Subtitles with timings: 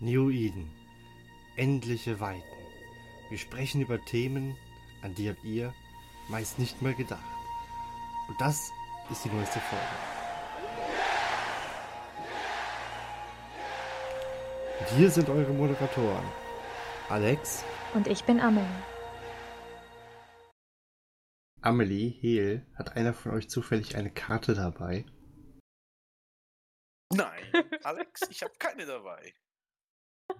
[0.00, 0.70] New Eden.
[1.56, 2.44] Endliche Weiten.
[3.30, 4.56] Wir sprechen über Themen,
[5.02, 5.74] an die habt ihr
[6.28, 7.24] meist nicht mal gedacht.
[8.28, 8.70] Und das
[9.10, 9.84] ist die neueste Folge.
[14.78, 16.24] Und hier sind eure Moderatoren.
[17.08, 18.66] Alex, Und ich bin Amelie.
[21.60, 25.04] Amelie, Heel, hat einer von euch zufällig eine Karte dabei?
[27.12, 27.42] Nein,
[27.82, 29.34] Alex, ich habe keine dabei.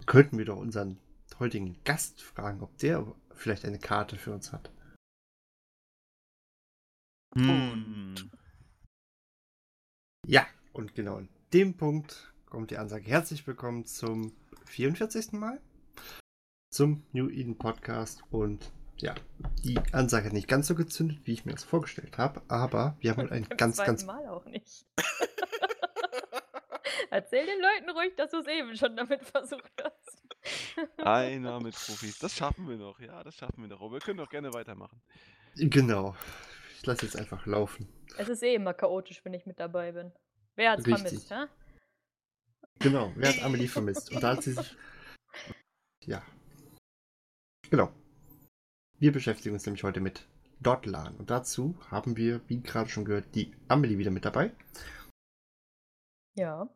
[0.07, 0.99] Könnten wir doch unseren
[1.39, 4.71] heutigen Gast fragen, ob der vielleicht eine Karte für uns hat.
[7.35, 8.31] Und
[10.27, 13.07] Ja, und genau an dem Punkt kommt die Ansage.
[13.07, 14.33] Herzlich willkommen zum
[14.67, 15.33] 44.
[15.33, 15.61] Mal
[16.71, 18.23] zum New Eden Podcast.
[18.31, 19.15] Und ja,
[19.63, 23.13] die Ansage hat nicht ganz so gezündet, wie ich mir das vorgestellt habe, aber wir
[23.13, 24.05] haben heute ein ganz, ganz.
[24.05, 24.87] Mal auch nicht.
[27.11, 30.23] Erzähl den Leuten ruhig, dass du es eben schon damit versucht hast.
[30.99, 32.19] Einer mit Profis.
[32.19, 33.81] Das schaffen wir noch, ja, das schaffen wir noch.
[33.81, 35.01] Aber wir können doch gerne weitermachen.
[35.57, 36.15] Genau.
[36.77, 37.89] Ich lasse jetzt einfach laufen.
[38.17, 40.13] Es ist eh immer chaotisch, wenn ich mit dabei bin.
[40.55, 41.03] Wer hat's Richtig.
[41.03, 41.47] vermisst, hä?
[42.81, 44.13] Genau, wer hat Amelie vermisst?
[44.13, 44.77] Und da hat sie sich.
[46.05, 46.23] Ja.
[47.71, 47.93] Genau.
[48.99, 50.27] Wir beschäftigen uns nämlich heute mit
[50.61, 51.17] Dotlan.
[51.17, 54.53] Und dazu haben wir, wie gerade schon gehört, die Amelie wieder mit dabei.
[56.37, 56.69] Ja.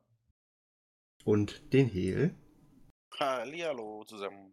[1.24, 2.34] Und den Heel.
[3.18, 4.52] Hallihallo zusammen.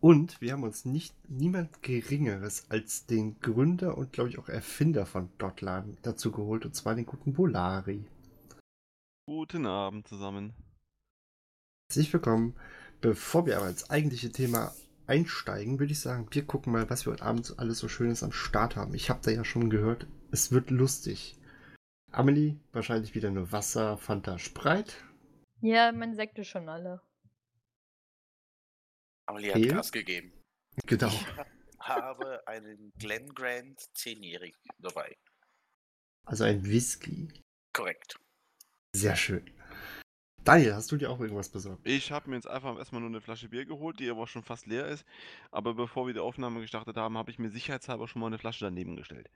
[0.00, 5.06] Und wir haben uns nicht niemand Geringeres als den Gründer und, glaube ich, auch Erfinder
[5.06, 6.64] von Dotlan dazu geholt.
[6.64, 8.04] Und zwar den guten Bolari.
[9.26, 10.54] Guten Abend zusammen.
[11.90, 12.54] Herzlich willkommen.
[13.00, 14.72] Bevor wir aber ins eigentliche Thema
[15.08, 18.32] einsteigen, würde ich sagen, wir gucken mal, was wir heute Abend alles so Schönes am
[18.32, 18.94] Start haben.
[18.94, 21.36] Ich habe da ja schon gehört, es wird lustig.
[22.12, 24.96] Amelie, wahrscheinlich wieder nur Wasser, Fanta, Spreit.
[25.60, 27.00] Ja, meine Sekte schon alle.
[29.26, 30.32] Amelie hat Gas gegeben.
[30.86, 31.08] Genau.
[31.08, 31.26] Ich
[31.80, 35.16] habe einen Glen Grant 10-Jährigen dabei.
[36.24, 37.28] Also ein Whisky.
[37.72, 38.16] Korrekt.
[38.94, 39.50] Sehr schön.
[40.44, 41.86] Daniel, hast du dir auch irgendwas besorgt?
[41.86, 44.66] Ich habe mir jetzt einfach erstmal nur eine Flasche Bier geholt, die aber schon fast
[44.66, 45.04] leer ist.
[45.50, 48.64] Aber bevor wir die Aufnahme gestartet haben, habe ich mir sicherheitshalber schon mal eine Flasche
[48.64, 49.30] daneben gestellt.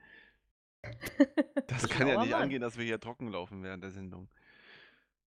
[1.69, 2.43] Das kann ja nicht Mann.
[2.43, 4.29] angehen, dass wir hier trocken laufen während der Sendung.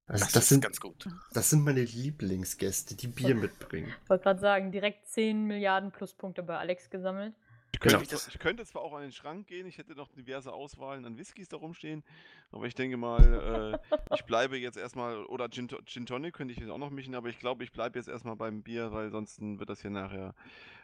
[0.08, 1.08] Also Das, das, ist sind, ganz gut.
[1.34, 3.92] das sind meine Lieblingsgäste, die Bier mitbringen.
[4.04, 7.34] Ich wollte gerade sagen, direkt 10 Milliarden Pluspunkte bei Alex gesammelt.
[7.74, 7.98] Ich Genau.
[7.98, 11.04] könnte, zwar- ich könnte zwar auch an den Schrank gehen, ich hätte noch diverse Auswahlen
[11.06, 12.04] an Whiskys da rumstehen,
[12.52, 16.60] aber ich denke mal, äh, ich bleibe jetzt erstmal, oder Gin, Gin Tonic könnte ich
[16.60, 19.42] jetzt auch noch mischen, aber ich glaube, ich bleibe jetzt erstmal beim Bier, weil sonst
[19.42, 20.34] wird das hier nachher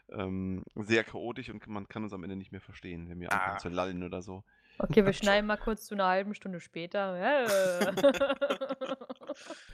[0.10, 3.56] ähm, sehr chaotisch und man kann uns am Ende nicht mehr verstehen, wenn wir anfangen
[3.56, 3.60] Ah.
[3.60, 4.44] zu lallen oder so.
[4.82, 7.14] Okay, wir schneiden mal kurz zu einer halben Stunde später.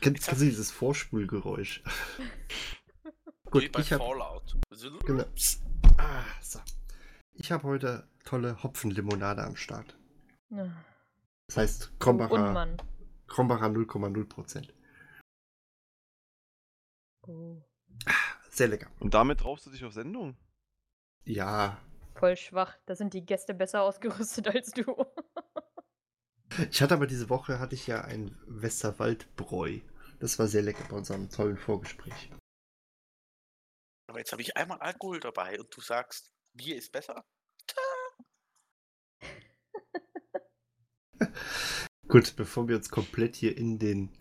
[0.01, 1.81] Kennt, kennst du dieses Vorspulgeräusch?
[3.49, 4.57] Gut, Wie bei ich habe Fallout.
[5.05, 5.23] Genau.
[5.97, 6.59] Ah, so.
[7.33, 9.97] Ich habe heute tolle Hopfenlimonade am Start.
[11.47, 12.77] Das heißt Krombacher.
[13.27, 14.69] Krombacher 0,0%.
[17.25, 17.61] Oh.
[18.49, 18.89] Sehr lecker.
[18.99, 20.35] Und damit traust du dich auf Sendung?
[21.23, 21.77] Ja,
[22.17, 22.77] Voll schwach.
[22.85, 25.05] Da sind die Gäste besser ausgerüstet als du.
[26.71, 29.81] ich hatte aber diese Woche hatte ich ja ein Westerwaldbräu.
[30.19, 32.31] Das war sehr lecker bei unserem tollen Vorgespräch.
[34.09, 37.23] Aber jetzt habe ich einmal Alkohol dabei und du sagst, Bier ist besser?
[42.07, 44.17] Gut, bevor wir uns komplett hier in den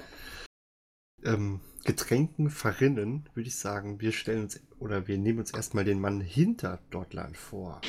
[1.27, 6.01] ähm, Getränken verrinnen, würde ich sagen, wir stellen uns oder wir nehmen uns erstmal den
[6.01, 7.81] Mann hinter Dortland vor.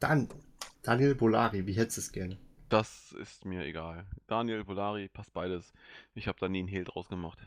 [0.00, 0.28] Dann
[0.82, 2.38] Daniel Bolari, wie hättest du es gerne?
[2.68, 4.06] Das ist mir egal.
[4.26, 5.72] Daniel, Polari, passt beides.
[6.14, 7.38] Ich habe da nie einen Hehl draus gemacht.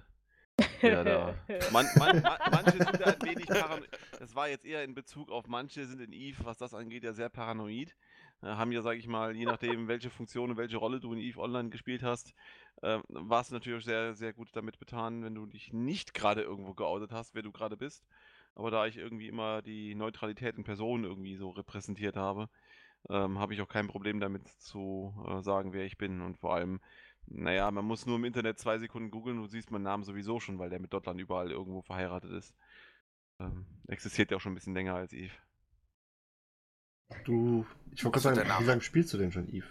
[0.82, 1.36] Ja, da.
[1.72, 3.90] Man, man, man, manche sind da ein wenig paranoid.
[4.20, 7.14] Das war jetzt eher in Bezug auf manche sind in Eve, was das angeht, ja
[7.14, 7.96] sehr paranoid.
[8.42, 11.20] Äh, haben ja, sage ich mal, je nachdem, welche Funktion und welche Rolle du in
[11.20, 12.34] Eve Online gespielt hast,
[12.82, 16.74] äh, warst du natürlich sehr, sehr gut damit betan, wenn du dich nicht gerade irgendwo
[16.74, 18.08] geoutet hast, wer du gerade bist.
[18.56, 22.50] Aber da ich irgendwie immer die Neutralität in Person irgendwie so repräsentiert habe,
[23.10, 26.22] ähm, habe ich auch kein Problem damit zu äh, sagen, wer ich bin.
[26.22, 26.82] Und vor allem,
[27.28, 30.60] naja, man muss nur im Internet zwei Sekunden googeln, du siehst meinen Namen sowieso schon,
[30.60, 32.56] weil der mit Dotland überall irgendwo verheiratet ist.
[33.40, 35.34] Ähm, existiert ja auch schon ein bisschen länger als Eve.
[37.26, 39.68] Du, ich wollte gerade sagen, wie lange spielst du denn schon Eve?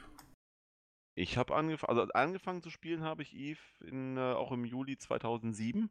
[1.14, 4.98] Ich habe angefangen, also angefangen zu spielen habe ich Eve in, äh, auch im Juli
[4.98, 5.90] 2007,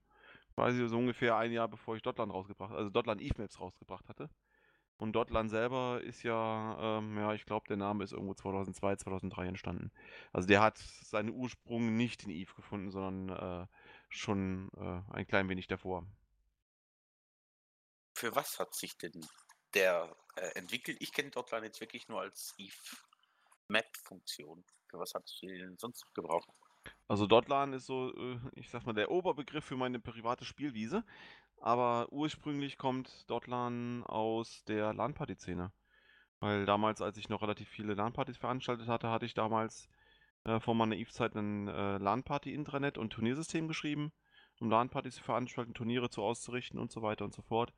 [0.56, 4.30] quasi so ungefähr ein Jahr bevor ich Dotland rausgebracht, also Dotland Eve Maps rausgebracht hatte.
[4.98, 9.46] Und Dotlan selber ist ja, ähm, ja, ich glaube, der Name ist irgendwo 2002, 2003
[9.48, 9.92] entstanden.
[10.34, 13.68] Also der hat seinen Ursprung nicht in Eve gefunden, sondern äh,
[14.10, 16.08] schon äh, ein klein wenig davor.
[18.16, 19.24] Für was hat sich denn
[19.74, 20.98] der äh, entwickelt?
[21.00, 22.74] Ich kenne Dotlan jetzt wirklich nur als Eve
[23.68, 24.64] Map-Funktion.
[24.90, 26.50] Für was hat es denn sonst gebraucht?
[27.08, 31.04] Also Dotlan ist so, äh, ich sag mal, der Oberbegriff für meine private Spielwiese.
[31.60, 35.72] Aber ursprünglich kommt Dotlan aus der LAN-Party-Szene.
[36.40, 39.90] Weil damals, als ich noch relativ viele LAN-Partys veranstaltet hatte, hatte ich damals
[40.44, 44.12] äh, vor meiner Eve-Zeit ein äh, LAN-Party-Intranet und Turniersystem geschrieben,
[44.60, 47.74] um LAN-Partys zu veranstalten, Turniere zu auszurichten und so weiter und so fort.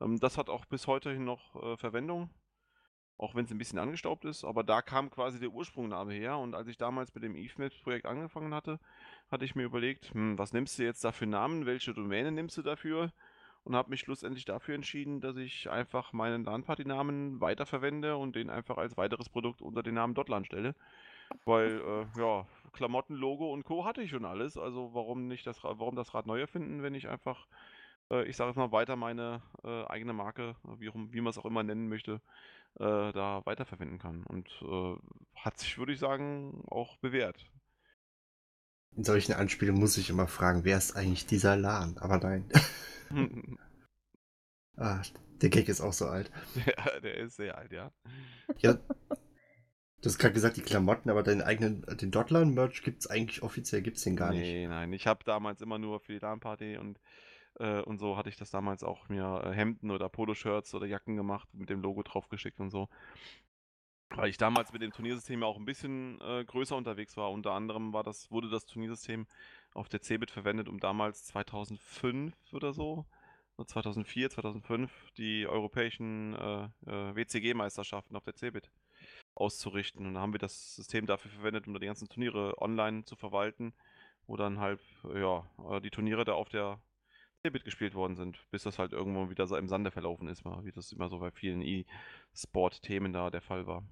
[0.00, 2.30] Ähm, das hat auch bis heute hin noch äh, Verwendung,
[3.16, 6.54] auch wenn es ein bisschen angestaubt ist, aber da kam quasi der Ursprungname her und
[6.54, 8.78] als ich damals mit dem EveMaps-Projekt angefangen hatte,
[9.30, 12.56] hatte ich mir überlegt, hm, was nimmst du jetzt da für Namen, welche Domäne nimmst
[12.58, 13.12] du dafür?
[13.64, 18.78] Und habe mich schlussendlich dafür entschieden, dass ich einfach meinen LAN-Party-Namen weiterverwende und den einfach
[18.78, 20.74] als weiteres Produkt unter den Namen Dotlan stelle.
[21.44, 23.84] Weil, äh, ja, Klamotten, Logo und Co.
[23.84, 24.56] hatte ich schon alles.
[24.56, 27.46] Also warum nicht das, warum das Rad neu erfinden, wenn ich einfach,
[28.10, 31.62] ich sage jetzt mal, weiter meine äh, eigene Marke, wie, wie man es auch immer
[31.62, 32.20] nennen möchte,
[32.78, 34.24] äh, da weiterverwenden kann.
[34.24, 34.96] Und äh,
[35.36, 37.44] hat sich, würde ich sagen, auch bewährt.
[38.96, 41.98] In solchen Anspielen muss ich immer fragen, wer ist eigentlich dieser Lan?
[41.98, 42.48] Aber nein.
[44.76, 45.02] ah,
[45.40, 46.30] der Gag ist auch so alt.
[46.66, 47.92] Ja, der ist sehr alt, ja.
[48.58, 48.74] Ja.
[50.00, 53.82] Du hast gerade gesagt, die Klamotten, aber deinen eigenen, den Dotlan-Merch gibt es eigentlich offiziell,
[53.82, 54.52] gibt es den gar nee, nicht.
[54.52, 54.92] Nee, nein.
[54.92, 57.00] Ich habe damals immer nur für die LAN-Party und,
[57.58, 61.16] äh, und so hatte ich das damals auch mir äh, Hemden oder Poloshirts oder Jacken
[61.16, 62.88] gemacht, mit dem Logo draufgeschickt und so.
[64.10, 67.30] Weil ich damals mit dem Turniersystem ja auch ein bisschen äh, größer unterwegs war.
[67.30, 69.26] Unter anderem war das, wurde das Turniersystem
[69.74, 73.04] auf der Cebit verwendet, um damals 2005 oder so,
[73.62, 78.70] 2004, 2005 die europäischen äh, äh, WCG-Meisterschaften auf der Cebit
[79.34, 80.06] auszurichten.
[80.06, 83.74] Und da haben wir das System dafür verwendet, um die ganzen Turniere online zu verwalten,
[84.26, 84.80] wo dann halt,
[85.14, 85.44] ja,
[85.80, 86.80] die Turniere da auf der
[87.46, 90.72] Cebit gespielt worden sind, bis das halt irgendwo wieder so im Sande verlaufen ist, wie
[90.72, 93.84] das immer so bei vielen E-Sport-Themen da der Fall war.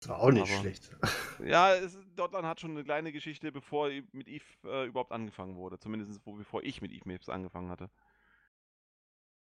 [0.00, 0.90] Das war auch nicht Aber- schlecht.
[1.44, 5.78] Ja, es, Dotland hat schon eine kleine Geschichte, bevor mit Eve äh, überhaupt angefangen wurde.
[5.78, 7.88] Zumindest wo, bevor ich mit Eve Maps angefangen hatte.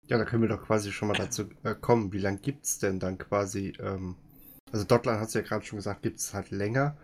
[0.04, 2.14] Ja, da können wir doch quasi schon mal dazu äh, kommen.
[2.14, 4.16] Wie lange gibt es denn dann quasi, ähm,
[4.72, 6.98] also Dotlan hast du ja gerade schon gesagt, gibt es halt länger.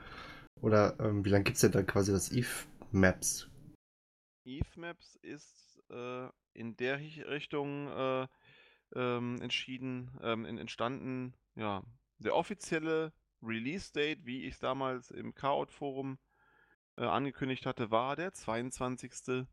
[0.61, 2.47] Oder ähm, wie lange gibt es denn dann quasi das Eve
[2.91, 3.49] Maps?
[4.47, 8.27] Eve Maps ist äh, in der Ri- Richtung äh,
[8.95, 11.83] ähm, entschieden, ähm, entstanden, ja,
[12.19, 13.11] der offizielle
[13.43, 16.17] Release-Date, wie ich es damals im Chaos-Forum
[16.97, 19.45] äh, angekündigt hatte, war der 22.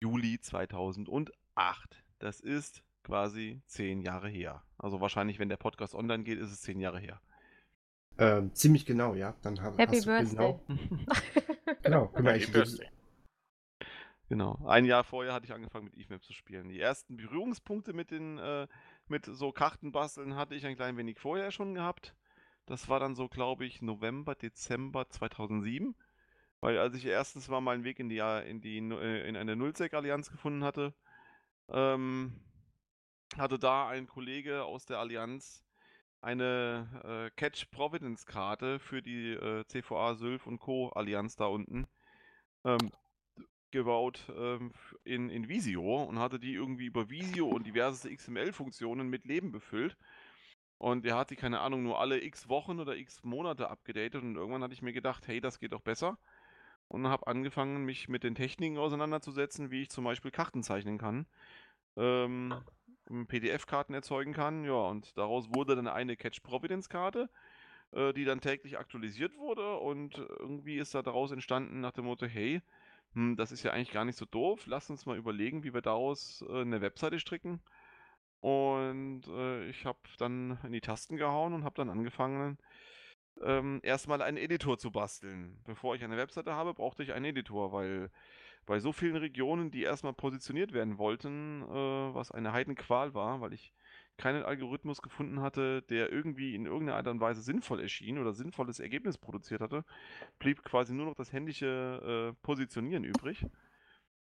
[0.00, 2.04] Juli 2008.
[2.18, 4.62] Das ist quasi zehn Jahre her.
[4.78, 7.20] Also wahrscheinlich, wenn der Podcast online geht, ist es zehn Jahre her.
[8.18, 9.34] Ähm, ziemlich genau, ja.
[9.42, 10.24] Dann haben Happy Birthday.
[10.26, 10.62] Genau,
[11.82, 12.88] genau eigentlich Birthday.
[14.32, 14.58] Genau.
[14.64, 16.70] Ein Jahr vorher hatte ich angefangen mit EveMap zu spielen.
[16.70, 18.66] Die ersten Berührungspunkte mit den äh,
[19.06, 22.14] mit so Kartenbasteln hatte ich ein klein wenig vorher schon gehabt.
[22.64, 25.94] Das war dann so, glaube ich, November, Dezember 2007.
[26.60, 30.30] Weil als ich erstens mal meinen Weg in die in die äh, in eine Nullsec-Allianz
[30.30, 30.94] gefunden hatte,
[31.68, 32.32] ähm,
[33.36, 35.62] hatte da ein Kollege aus der Allianz
[36.22, 40.88] eine äh, Catch Providence Karte für die äh, CVA Sylph und Co.
[40.88, 41.86] Allianz da unten
[42.64, 42.92] ähm,
[43.72, 44.72] gebaut ähm,
[45.04, 49.96] in, in Visio und hatte die irgendwie über Visio und diverse XML-Funktionen mit Leben befüllt.
[50.78, 54.36] Und er hat die, keine Ahnung, nur alle x Wochen oder x Monate abgedatet und
[54.36, 56.18] irgendwann hatte ich mir gedacht, hey, das geht doch besser.
[56.88, 61.26] Und habe angefangen, mich mit den Techniken auseinanderzusetzen, wie ich zum Beispiel Karten zeichnen kann,
[61.96, 62.54] ähm,
[63.28, 64.64] PDF-Karten erzeugen kann.
[64.64, 67.30] Ja, und daraus wurde dann eine Catch Providence-Karte,
[67.92, 69.76] äh, die dann täglich aktualisiert wurde.
[69.76, 72.60] Und irgendwie ist da daraus entstanden nach dem Motto, hey,
[73.14, 74.64] hm, das ist ja eigentlich gar nicht so doof.
[74.66, 77.60] Lass uns mal überlegen, wie wir daraus äh, eine Webseite stricken.
[78.40, 82.58] Und äh, ich habe dann in die Tasten gehauen und habe dann angefangen,
[83.40, 85.60] ähm, erstmal einen Editor zu basteln.
[85.64, 88.10] Bevor ich eine Webseite habe, brauchte ich einen Editor, weil
[88.66, 93.52] bei so vielen Regionen, die erstmal positioniert werden wollten, äh, was eine Heidenqual war, weil
[93.52, 93.72] ich
[94.18, 98.78] keinen Algorithmus gefunden hatte, der irgendwie in irgendeiner Art und Weise sinnvoll erschien oder sinnvolles
[98.78, 99.84] Ergebnis produziert hatte,
[100.38, 103.46] blieb quasi nur noch das händische äh, Positionieren übrig.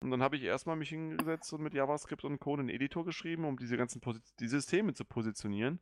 [0.02, 3.46] Und dann habe ich erstmal mich hingesetzt und mit JavaScript und Code einen Editor geschrieben,
[3.46, 5.80] um diese ganzen Posi die Systeme zu positionieren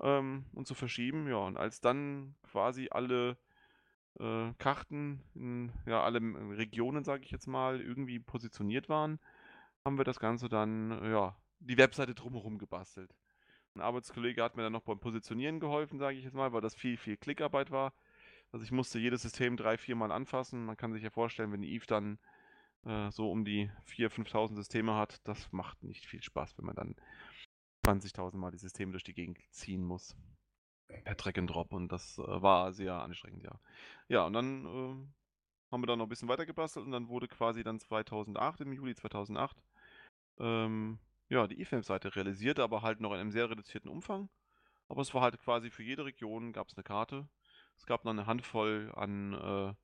[0.00, 1.28] ähm, und zu verschieben.
[1.28, 3.36] Ja, und als dann quasi alle
[4.18, 9.20] äh, Karten in ja, alle ähm, Regionen, sage ich jetzt mal, irgendwie positioniert waren,
[9.84, 13.14] haben wir das Ganze dann, äh, ja, die Webseite drumherum gebastelt.
[13.74, 16.74] Ein Arbeitskollege hat mir dann noch beim Positionieren geholfen, sage ich jetzt mal, weil das
[16.74, 17.92] viel, viel Klickarbeit war.
[18.50, 20.64] Also ich musste jedes System drei, vier Mal anfassen.
[20.64, 22.18] Man kann sich ja vorstellen, wenn Eve dann
[22.84, 26.76] äh, so um die 4.000, 5.000 Systeme hat, das macht nicht viel Spaß, wenn man
[26.76, 26.96] dann
[27.86, 30.16] 20.000 Mal die Systeme durch die Gegend ziehen muss.
[31.04, 33.60] Per Drag and Drop und das äh, war sehr anstrengend, ja.
[34.08, 37.28] Ja, und dann äh, haben wir dann noch ein bisschen weiter gebastelt und dann wurde
[37.28, 39.62] quasi dann 2008, im Juli 2008,
[40.40, 40.98] ähm,
[41.28, 44.28] ja, die IFAM-Seite realisiert, aber halt noch in einem sehr reduzierten Umfang.
[44.88, 47.28] Aber es war halt quasi für jede Region gab es eine Karte.
[47.76, 49.74] Es gab noch eine Handvoll an äh,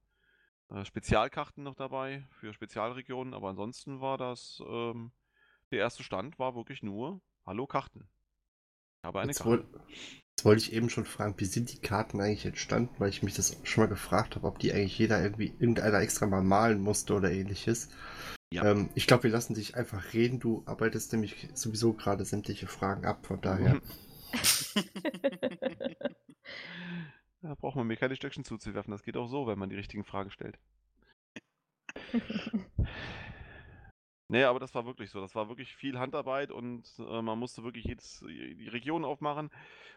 [0.74, 5.12] äh, Spezialkarten noch dabei für Spezialregionen, aber ansonsten war das, ähm,
[5.70, 8.08] der erste Stand war wirklich nur Hallo Karten.
[9.02, 9.50] Ich habe eine Jetzt, Karte.
[9.50, 9.66] woll,
[10.30, 13.34] jetzt wollte ich eben schon fragen, wie sind die Karten eigentlich entstanden, weil ich mich
[13.34, 17.14] das schon mal gefragt habe, ob die eigentlich jeder irgendwie irgendeiner extra mal malen musste
[17.14, 17.88] oder ähnliches.
[18.54, 18.70] Ja.
[18.70, 20.38] Ähm, ich glaube, wir lassen dich einfach reden.
[20.38, 23.80] Du arbeitest nämlich sowieso gerade sämtliche Fragen ab, von daher.
[27.40, 28.90] Da braucht man mir keine Stöckchen zuzuwerfen.
[28.90, 30.58] Das geht auch so, wenn man die richtigen Fragen stellt.
[34.28, 35.20] Nee, aber das war wirklich so.
[35.20, 39.50] Das war wirklich viel Handarbeit und äh, man musste wirklich jedes, die Region aufmachen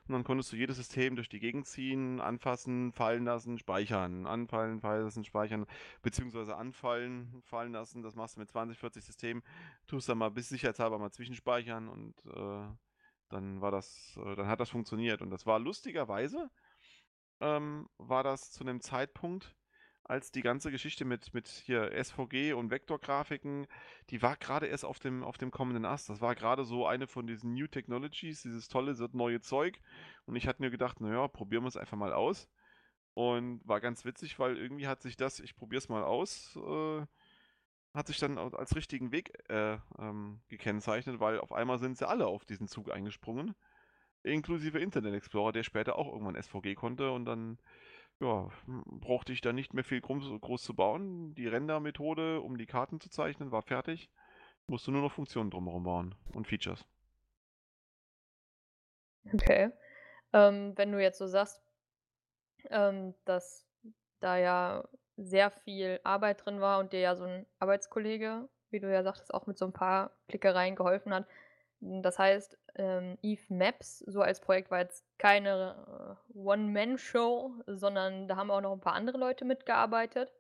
[0.07, 4.25] und dann konntest du jedes System durch die Gegend ziehen, anfassen, fallen lassen, speichern.
[4.25, 5.65] Anfallen, fallen lassen, speichern,
[6.01, 8.03] beziehungsweise anfallen, fallen lassen.
[8.03, 9.43] Das machst du mit 20, 40 Systemen.
[9.85, 12.67] Tust dann mal bis sicherheitshalber mal zwischenspeichern und äh,
[13.29, 15.21] dann war das, äh, dann hat das funktioniert.
[15.21, 16.49] Und das war lustigerweise,
[17.41, 19.56] ähm, war das zu einem Zeitpunkt,
[20.07, 23.67] als die ganze Geschichte mit, mit hier SVG und Vektorgrafiken,
[24.09, 26.09] die war gerade erst auf dem, auf dem kommenden Ast.
[26.09, 29.79] Das war gerade so eine von diesen New Technologies, dieses tolle, das neue Zeug.
[30.25, 32.47] Und ich hatte mir gedacht, naja, probieren wir es einfach mal aus.
[33.13, 37.05] Und war ganz witzig, weil irgendwie hat sich das, ich probiere es mal aus, äh,
[37.93, 42.27] hat sich dann als richtigen Weg äh, ähm, gekennzeichnet, weil auf einmal sind sie alle
[42.27, 43.55] auf diesen Zug eingesprungen.
[44.23, 47.57] Inklusive Internet Explorer, der später auch irgendwann SVG konnte und dann
[48.21, 51.33] ja, m- brauchte ich da nicht mehr viel groß, zu bauen.
[51.35, 54.09] Die Render-Methode, um die Karten zu zeichnen, war fertig.
[54.67, 56.85] Musste nur noch Funktionen drumherum bauen und Features.
[59.33, 59.71] Okay.
[60.33, 61.61] Ähm, wenn du jetzt so sagst,
[62.69, 63.67] ähm, dass
[64.19, 64.83] da ja
[65.17, 69.33] sehr viel Arbeit drin war und dir ja so ein Arbeitskollege, wie du ja sagtest,
[69.33, 71.27] auch mit so ein paar Klickereien geholfen hat.
[71.81, 78.27] Hm, das heißt, ähm, Eve Maps so als Projekt war jetzt keine, äh, One-Man-Show, sondern
[78.27, 80.31] da haben auch noch ein paar andere Leute mitgearbeitet?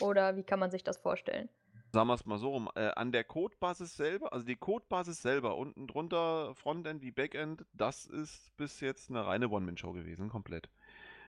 [0.00, 1.48] Oder wie kann man sich das vorstellen?
[1.92, 5.56] Sagen wir es mal so rum, äh, an der Codebasis selber, also die Codebasis selber,
[5.56, 10.68] unten drunter, Frontend wie Backend, das ist bis jetzt eine reine One-Man-Show gewesen, komplett.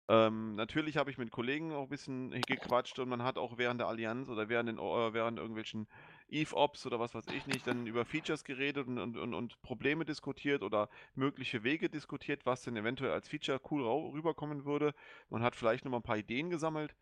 [0.09, 3.79] Ähm, natürlich habe ich mit Kollegen auch ein bisschen gequatscht und man hat auch während
[3.79, 5.87] der Allianz oder während, den, äh, während irgendwelchen
[6.31, 10.63] Eve-Ops oder was weiß ich nicht, dann über Features geredet und, und, und, Probleme diskutiert
[10.63, 13.83] oder mögliche Wege diskutiert, was denn eventuell als Feature cool
[14.13, 14.93] rüberkommen würde.
[15.29, 16.95] Man hat vielleicht noch mal ein paar Ideen gesammelt.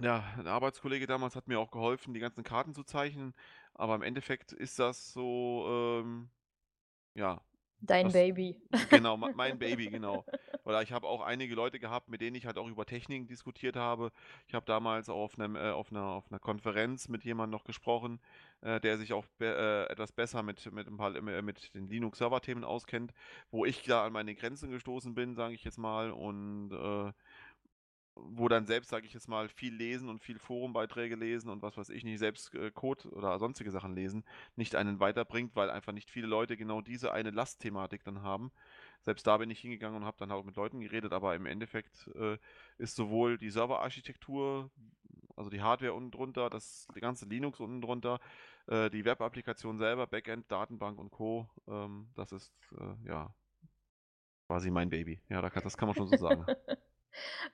[0.00, 3.34] Ja, ein Arbeitskollege damals hat mir auch geholfen, die ganzen Karten zu zeichnen,
[3.74, 6.30] aber im Endeffekt ist das so, ähm,
[7.14, 7.42] ja,
[7.82, 8.56] Dein das, Baby.
[8.90, 10.24] genau, me- mein Baby, genau.
[10.64, 13.76] Oder ich habe auch einige Leute gehabt, mit denen ich halt auch über Techniken diskutiert
[13.76, 14.12] habe.
[14.46, 17.64] Ich habe damals auch auf, einem, äh, auf, einer, auf einer Konferenz mit jemandem noch
[17.64, 18.20] gesprochen,
[18.60, 19.46] äh, der sich auch be
[19.88, 23.12] äh, etwas besser mit, mit, ein paar, äh, mit den Linux-Server-Themen auskennt,
[23.50, 27.12] wo ich da an meine Grenzen gestoßen bin, sage ich jetzt mal, und äh,
[28.14, 31.76] wo dann selbst, sage ich jetzt mal, viel lesen und viel Forumbeiträge lesen und was
[31.76, 34.24] weiß ich nicht, selbst äh, Code oder sonstige Sachen lesen,
[34.56, 38.52] nicht einen weiterbringt, weil einfach nicht viele Leute genau diese eine Lastthematik dann haben.
[39.02, 42.08] Selbst da bin ich hingegangen und habe dann auch mit Leuten geredet, aber im Endeffekt
[42.14, 42.36] äh,
[42.78, 44.70] ist sowohl die Serverarchitektur,
[45.36, 48.20] also die Hardware unten drunter, das ganze Linux unten drunter,
[48.66, 53.34] äh, die Web-Applikation selber, Backend, Datenbank und Co., ähm, das ist äh, ja
[54.48, 55.20] quasi mein Baby.
[55.28, 56.44] Ja, das kann man schon so sagen.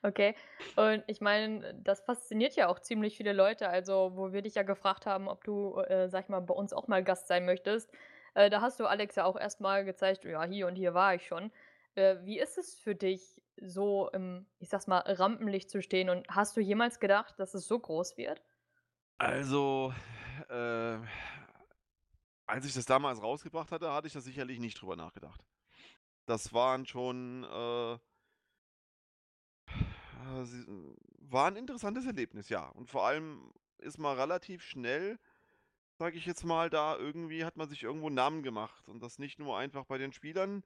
[0.02, 0.34] Okay.
[0.76, 3.68] Und ich meine, das fasziniert ja auch ziemlich viele Leute.
[3.68, 6.72] Also, wo wir dich ja gefragt haben, ob du, äh, sag ich mal, bei uns
[6.72, 7.90] auch mal Gast sein möchtest,
[8.34, 11.14] äh, da hast du Alex ja auch erst mal gezeigt: „Ja, hier und hier war
[11.14, 11.52] ich schon.“
[11.94, 16.10] Äh, wie ist es für dich, so im, ich sage mal, Rampenlicht zu stehen?
[16.10, 18.42] Und hast du jemals gedacht, dass es so groß wird?
[19.18, 19.92] Also,
[20.48, 20.98] äh,
[22.46, 25.42] als ich das damals rausgebracht hatte, hatte ich da sicherlich nicht drüber nachgedacht.
[26.26, 27.44] Das waren schon,
[30.26, 30.66] äh, sie-
[31.28, 32.68] war ein interessantes Erlebnis, ja.
[32.68, 35.18] Und vor allem ist man relativ schnell,
[35.98, 38.88] sage ich jetzt mal, da irgendwie hat man sich irgendwo einen Namen gemacht.
[38.88, 40.62] Und das nicht nur einfach bei den Spielern,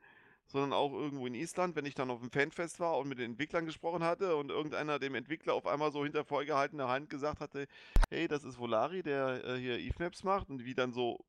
[0.47, 3.33] sondern auch irgendwo in Island, wenn ich dann auf dem Fanfest war und mit den
[3.33, 7.67] Entwicklern gesprochen hatte und irgendeiner dem Entwickler auf einmal so hinter vorgehaltener Hand gesagt hatte,
[8.11, 11.25] hey, das ist Volari, der äh, hier Eve Maps macht und wie dann so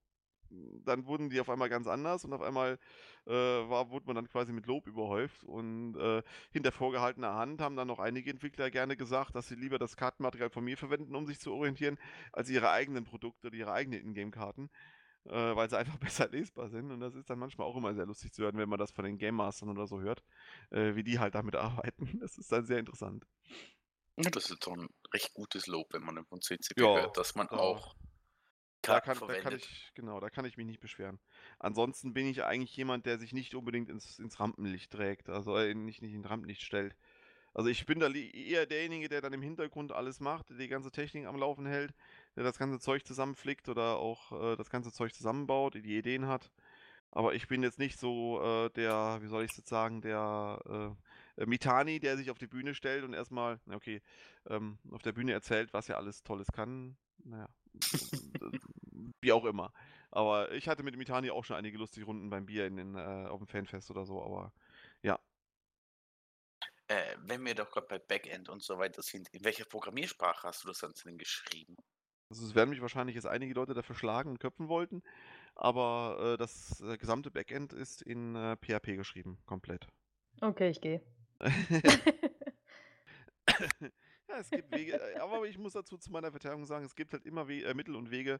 [0.85, 2.77] dann wurden die auf einmal ganz anders und auf einmal
[3.25, 5.43] äh, war, wurde man dann quasi mit Lob überhäuft.
[5.43, 9.79] Und äh, hinter vorgehaltener Hand haben dann noch einige Entwickler gerne gesagt, dass sie lieber
[9.79, 11.97] das Kartenmaterial von mir verwenden, um sich zu orientieren,
[12.33, 14.69] als ihre eigenen Produkte oder ihre eigenen Ingame-Karten.
[15.25, 16.91] Äh, weil sie einfach besser lesbar sind.
[16.91, 19.05] Und das ist dann manchmal auch immer sehr lustig zu hören, wenn man das von
[19.05, 20.23] den Game Mastern oder so hört,
[20.71, 22.19] äh, wie die halt damit arbeiten.
[22.19, 23.25] Das ist dann sehr interessant.
[24.17, 27.35] Ja, das ist so ein recht gutes Lob, wenn man von CCP Ja, hört, dass
[27.35, 27.95] man da- auch
[28.81, 31.19] Da kann, da kann ich, genau, da kann ich mich nicht beschweren.
[31.59, 35.73] Ansonsten bin ich eigentlich jemand, der sich nicht unbedingt ins, ins Rampenlicht trägt, also äh,
[35.73, 36.95] nicht, nicht in Rampenlicht stellt.
[37.53, 40.91] Also ich bin da eher derjenige, der dann im Hintergrund alles macht, der die ganze
[40.91, 41.93] Technik am Laufen hält,
[42.35, 46.49] der das ganze Zeug zusammenflickt oder auch äh, das ganze Zeug zusammenbaut, die Ideen hat.
[47.11, 50.95] Aber ich bin jetzt nicht so äh, der, wie soll ich es jetzt sagen, der
[51.37, 54.01] äh, Mitani, der sich auf die Bühne stellt und erstmal, na okay,
[54.47, 56.95] ähm, auf der Bühne erzählt, was er alles Tolles kann.
[57.25, 57.49] Naja,
[59.21, 59.73] wie auch immer.
[60.11, 63.27] Aber ich hatte mit Mitani auch schon einige lustige Runden beim Bier in den, äh,
[63.27, 64.51] auf dem Fanfest oder so, aber
[65.01, 65.19] ja.
[66.87, 70.63] Äh, wenn wir doch gerade bei Backend und so weiter sind, in welcher Programmiersprache hast
[70.63, 71.77] du das Ganze denn geschrieben?
[72.29, 75.01] Also es werden mich wahrscheinlich jetzt einige Leute dafür schlagen und köpfen wollten,
[75.55, 79.87] aber äh, das äh, gesamte Backend ist in äh, PHP geschrieben, komplett.
[80.41, 81.01] Okay, ich gehe.
[84.31, 87.13] Ja, es gibt Wege, äh, aber ich muss dazu zu meiner Verteidigung sagen, es gibt
[87.13, 88.39] halt immer We äh, Mittel und Wege,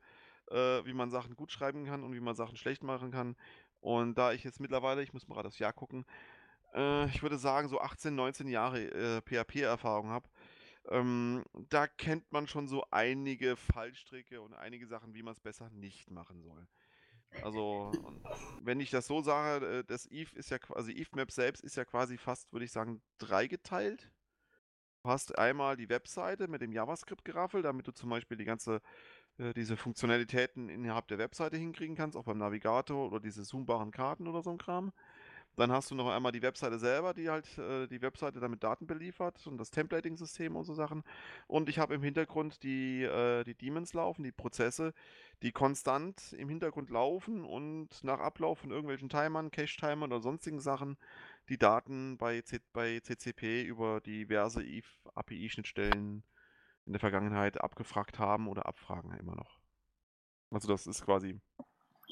[0.50, 0.56] äh,
[0.86, 3.36] wie man Sachen gut schreiben kann und wie man Sachen schlecht machen kann.
[3.82, 6.06] Und da ich jetzt mittlerweile, ich muss mal gerade das Jahr gucken,
[6.74, 10.30] äh, ich würde sagen, so 18, 19 Jahre äh, PHP-Erfahrung habe,
[10.90, 15.70] ähm, da kennt man schon so einige Fallstricke und einige Sachen, wie man es besser
[15.72, 16.68] nicht machen soll.
[17.42, 17.92] Also,
[18.62, 21.76] wenn ich das so sage, äh, das Eve ist ja quasi, Eve Map selbst ist
[21.76, 24.12] ja quasi fast, würde ich sagen, dreigeteilt.
[25.04, 28.82] Du hast einmal die Webseite mit dem JavaScript-Geraffel, damit du zum Beispiel die ganze,
[29.40, 34.28] äh, diese Funktionalitäten innerhalb der Webseite hinkriegen kannst, auch beim Navigator oder diese zoombaren Karten
[34.28, 34.92] oder so ein Kram.
[35.58, 38.88] Dann hast du noch einmal die Webseite selber, die halt äh, die Webseite damit Daten
[38.88, 41.04] beliefert und das Templating-System und so Sachen.
[41.48, 44.94] Und ich habe im Hintergrund die, äh, die Daemons laufen, die Prozesse,
[45.42, 50.98] die konstant im Hintergrund laufen und nach Ablauf von irgendwelchen Timern, Cache-Timern oder sonstigen Sachen
[51.50, 54.64] die Daten bei, C bei CCP über diverse
[55.16, 56.24] API-Schnittstellen
[56.86, 59.60] in der Vergangenheit abgefragt haben oder abfragen immer noch.
[60.50, 61.40] Also das ist quasi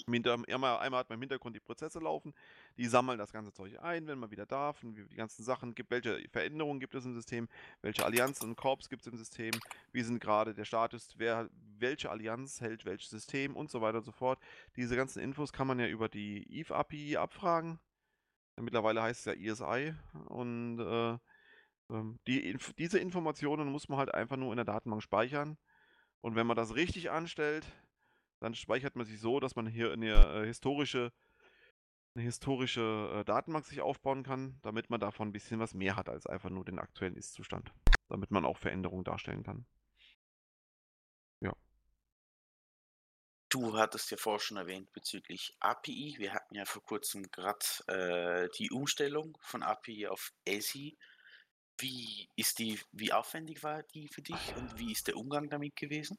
[0.07, 2.33] einmal, einmal hat man im Hintergrund die Prozesse laufen,
[2.77, 5.75] die sammeln das ganze Zeug ein, wenn man wieder darf und wie die ganzen Sachen
[5.75, 7.47] gibt, welche Veränderungen gibt es im System,
[7.81, 9.51] welche Allianzen und Korps gibt es im System,
[9.91, 14.05] wie sind gerade der Status, wer welche Allianz hält welches System und so weiter und
[14.05, 14.39] so fort.
[14.75, 17.79] Diese ganzen Infos kann man ja über die Eve API abfragen.
[18.61, 19.93] Mittlerweile heißt es ja ESI
[20.27, 21.17] und äh,
[21.89, 25.57] ähm, die diese Informationen muss man halt einfach nur in der Datenbank speichern.
[26.21, 27.65] Und wenn man das richtig anstellt,
[28.39, 31.11] dann speichert man sich so, dass man hier eine äh, historische,
[32.15, 36.09] eine historische äh, Datenbank sich aufbauen kann, damit man davon ein bisschen was mehr hat
[36.09, 37.73] als einfach nur den aktuellen Ist-Zustand.
[38.07, 39.65] Damit man auch Veränderungen darstellen kann.
[43.49, 46.15] Du hattest ja vorher schon erwähnt bezüglich API.
[46.19, 50.95] Wir hatten ja vor kurzem gerade äh, die Umstellung von API auf ASI.
[51.79, 55.75] Wie ist die, wie aufwendig war die für dich und wie ist der Umgang damit
[55.75, 56.17] gewesen?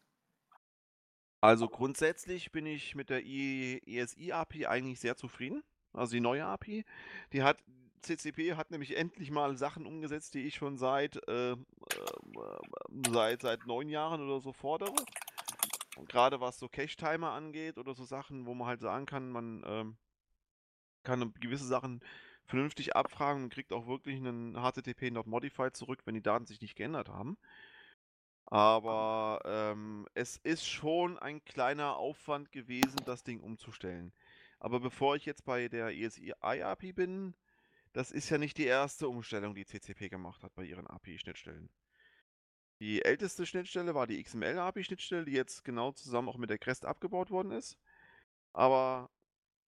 [1.41, 5.63] Also grundsätzlich bin ich mit der ESI-API eigentlich sehr zufrieden.
[5.93, 6.85] Also die neue API.
[7.33, 7.59] Die hat,
[8.03, 11.57] CCP hat nämlich endlich mal Sachen umgesetzt, die ich schon seit, äh, äh,
[13.13, 14.95] seit, seit neun Jahren oder so fordere.
[15.97, 19.63] Und gerade was so Cache-Timer angeht oder so Sachen, wo man halt sagen kann, man
[19.67, 19.97] ähm,
[21.03, 22.01] kann gewisse Sachen
[22.45, 26.61] vernünftig abfragen und kriegt auch wirklich einen HTTP not modified zurück, wenn die Daten sich
[26.61, 27.39] nicht geändert haben.
[28.47, 34.13] Aber ähm, es ist schon ein kleiner Aufwand gewesen, das Ding umzustellen.
[34.59, 37.35] Aber bevor ich jetzt bei der ESI-API bin,
[37.93, 41.71] das ist ja nicht die erste Umstellung, die CCP gemacht hat bei ihren API-Schnittstellen.
[42.81, 47.31] Die älteste Schnittstelle war die XML-API-Schnittstelle, die jetzt genau zusammen auch mit der Crest abgebaut
[47.31, 47.79] worden ist.
[48.53, 49.11] Aber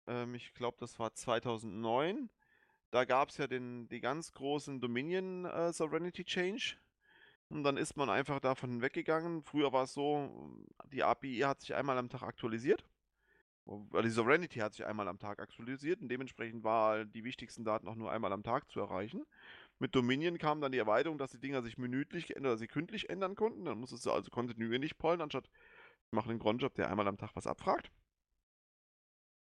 [0.07, 2.31] ähm, ich glaube, das war 2009.
[2.93, 6.77] Da gab es ja den, die ganz großen Dominion äh, Sovereignty Change.
[7.49, 9.43] Und dann ist man einfach davon weggegangen.
[9.43, 10.57] Früher war es so,
[10.93, 12.85] die API hat sich einmal am Tag aktualisiert.
[13.67, 17.95] Die Sovereignty hat sich einmal am Tag aktualisiert und dementsprechend war die wichtigsten Daten auch
[17.95, 19.25] nur einmal am Tag zu erreichen.
[19.83, 23.65] Mit Dominion kam dann die Erweiterung, dass die Dinger sich minütlich oder sekündlich ändern konnten.
[23.65, 25.51] Dann musstest du also kontinuierlich pollen, anstatt
[26.07, 27.91] ich mache einen Cronjob, der einmal am Tag was abfragt.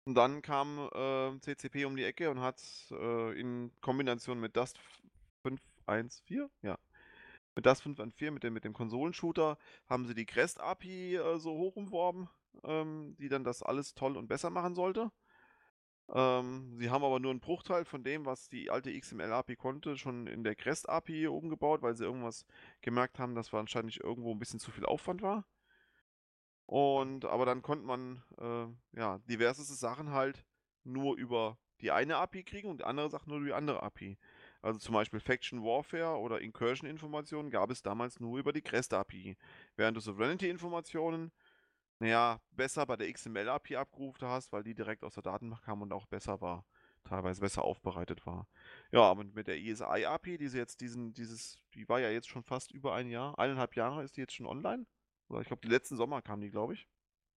[0.04, 2.60] Und dann kam äh, CCP um die Ecke und hat
[2.90, 4.78] äh, in Kombination mit Dust
[5.44, 6.78] 5.1.4, ja,
[7.56, 11.76] mit Dust 5.1.4, mit dem, mit dem Konsolenshooter, haben sie die Crest-API äh, so hoch
[11.76, 12.28] umworben.
[12.64, 15.10] ähm, die dann das alles toll und besser machen sollte.
[16.11, 20.27] Ähm, sie haben aber nur einen Bruchteil von dem, was die alte XML-API konnte, schon
[20.27, 22.47] in der Crest-API hier oben gebaut, weil sie irgendwas
[22.81, 25.44] gemerkt haben, dass wahrscheinlich irgendwo ein bisschen zu viel Aufwand war.
[26.66, 30.44] Und aber dann konnte man äh, ja diverseste Sachen halt
[30.85, 34.18] nur über die eine API kriegen und andere Sachen nur über die andere API.
[34.61, 39.37] Also zum Beispiel Faction Warfare oder Incursion-Informationen gab es damals nur über die Crest API.
[39.77, 41.33] Während du Sovereignty-Informationen
[42.00, 45.92] naja, besser bei der XML-API abgerufen hast, weil die direkt aus der Datenbank kam und
[45.92, 46.64] auch besser war.
[47.04, 48.46] Teilweise besser aufbereitet war.
[48.92, 52.70] Ja, aber mit der ESI-API, die jetzt diesen, dieses, die war ja jetzt schon fast
[52.70, 54.87] über ein Jahr, eineinhalb Jahre ist die jetzt schon online.
[55.28, 56.87] Oder ich glaube, die letzten Sommer kam die, glaube ich.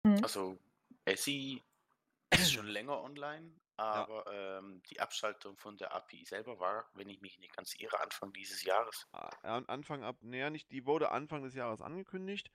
[0.03, 0.23] Mhm.
[0.23, 0.57] Also
[1.05, 1.61] ESI
[2.31, 4.59] ist schon länger online, aber ja.
[4.59, 8.33] ähm, die Abschaltung von der API selber war, wenn ich mich nicht ganz irre, Anfang
[8.33, 9.07] dieses Jahres.
[9.41, 12.51] Anfang ab, naja, nicht, die wurde Anfang des Jahres angekündigt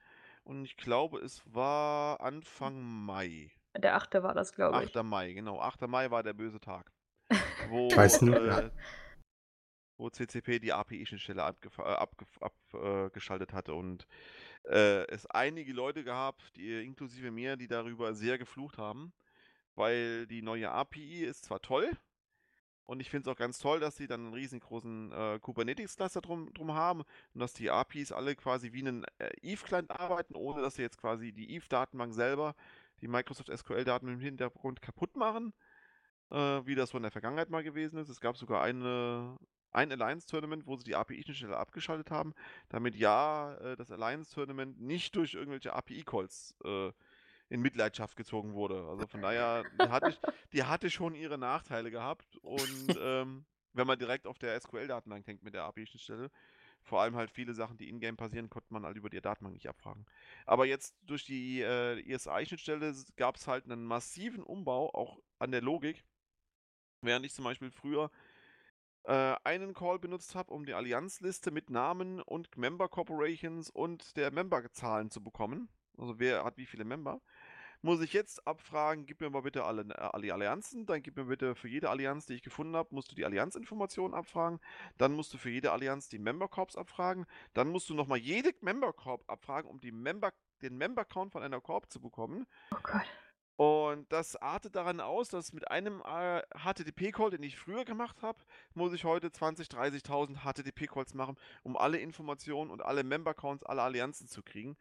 [0.47, 3.51] und ich glaube, es war Anfang Mai.
[3.77, 4.15] Der 8.
[4.23, 4.97] war das, glaube ich.
[4.97, 5.05] 8.
[5.05, 5.61] Mai, genau.
[5.61, 5.83] 8.
[5.89, 6.93] Mai war der böse Tag.
[7.69, 8.71] Wo, weiß nur, äh,
[9.99, 14.07] wo CCP die API-Schnittstelle abgeschaltet ab, ab, äh, hatte und
[14.65, 19.13] äh, es einige Leute gab, die, inklusive mir, die darüber sehr geflucht haben,
[19.75, 21.91] weil die neue API ist zwar toll,
[22.87, 26.53] und ich finde es auch ganz toll, dass sie dann einen riesengroßen äh, Kubernetes-Cluster drum,
[26.55, 27.01] drum haben
[27.35, 30.99] und dass die APIs alle quasi wie einen äh, Eve-Client arbeiten, ohne dass sie jetzt
[30.99, 32.55] quasi die Eve-Datenbank selber,
[33.01, 35.53] die Microsoft SQL-Daten im Hintergrund kaputt machen,
[36.31, 38.09] äh, wie das so in der Vergangenheit mal gewesen ist.
[38.09, 39.37] Es gab sogar eine,
[39.73, 42.35] ein Alliance-Tournament, wo sie die API-Schnittstelle abgeschaltet haben,
[42.69, 46.93] damit ja äh, das Alliance-Tournament nicht durch irgendwelche API-Calls äh,
[47.49, 48.87] in Mitleidenschaft gezogen wurde.
[48.89, 50.17] Also von daher, die hatte,
[50.53, 52.37] die hatte schon ihre Nachteile gehabt.
[52.39, 56.31] Und ähm, wenn man direkt auf der SQL-Datenbank hängt mit der API-Schnittstelle,
[56.83, 59.69] vor allem halt viele Sachen, die in-game passieren, konnte man halt über die Datenbank nicht
[59.69, 60.07] abfragen.
[60.45, 65.63] Aber jetzt durch die äh, ESI-Schnittstelle gab es halt einen massiven Umbau auch an der
[65.63, 66.05] Logik.
[67.03, 68.11] Während ich zum Beispiel früher
[69.05, 74.33] äh, einen Call benutzt habe, um die Allianzliste mit Namen und Member Corporations und der
[74.33, 75.69] Memberzahlen zu bekommen.
[75.99, 77.21] Also wer hat wie viele Member
[77.83, 81.25] muss ich jetzt abfragen, gib mir mal bitte alle, äh, alle Allianzen, dann gib mir
[81.25, 84.61] bitte für jede Allianz, die ich gefunden habe, musst du die Allianzinformationen abfragen,
[84.99, 88.53] dann musst du für jede Allianz die Member Corps abfragen, dann musst du nochmal jede
[88.61, 90.33] Member Corp abfragen, um die Member,
[90.63, 92.47] den Member Count von einer Corp zu bekommen.
[92.73, 93.07] Oh Gott.
[93.57, 98.39] Und das artet daran aus, dass mit einem äh, HTTP-Call, den ich früher gemacht habe,
[98.75, 99.73] muss ich heute 20.000,
[100.05, 104.77] 30.000 HTTP-Calls machen, um alle Informationen und alle Member-Counts, alle Allianzen zu kriegen.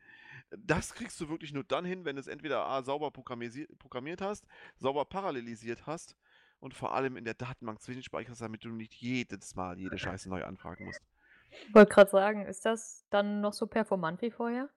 [0.58, 4.46] Das kriegst du wirklich nur dann hin, wenn du es entweder A, sauber programmiert hast,
[4.76, 6.18] sauber parallelisiert hast
[6.60, 10.44] und vor allem in der Datenbank zwischenspeicherst, damit du nicht jedes Mal jede Scheiße neu
[10.44, 11.02] anfragen musst.
[11.50, 14.70] Ich wollte gerade sagen, ist das dann noch so performant wie vorher?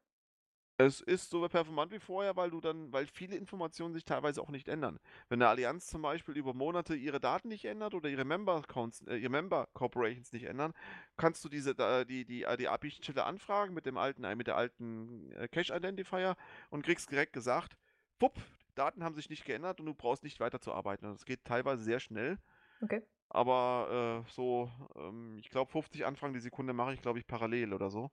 [0.81, 4.51] Es ist so performant wie vorher, weil du dann, weil viele Informationen sich teilweise auch
[4.51, 5.01] nicht ändern.
[5.29, 8.63] Wenn eine Allianz zum Beispiel über Monate ihre Daten nicht ändert oder ihre Member
[9.09, 10.73] äh, ihre Member Corporations nicht ändern,
[11.17, 11.75] kannst du diese
[12.07, 16.37] die die die API-Stelle anfragen mit dem alten äh, mit der alten äh, Cache Identifier
[16.71, 17.77] und kriegst direkt gesagt,
[18.21, 18.37] wupp,
[18.77, 21.07] Daten haben sich nicht geändert und du brauchst nicht weiter zu arbeiten.
[21.07, 22.39] Das geht teilweise sehr schnell.
[22.81, 23.03] Okay.
[23.31, 27.75] Aber äh, so, ähm, ich glaube 50 Anfragen die Sekunde mache ich glaube ich parallel
[27.75, 28.13] oder so.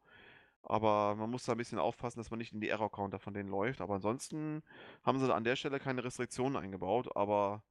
[0.65, 3.49] Aber man muss da ein bisschen aufpassen, dass man nicht in die Error-Counter von denen
[3.49, 3.81] läuft.
[3.81, 4.63] Aber ansonsten
[5.03, 7.63] haben sie an der Stelle keine Restriktionen eingebaut, aber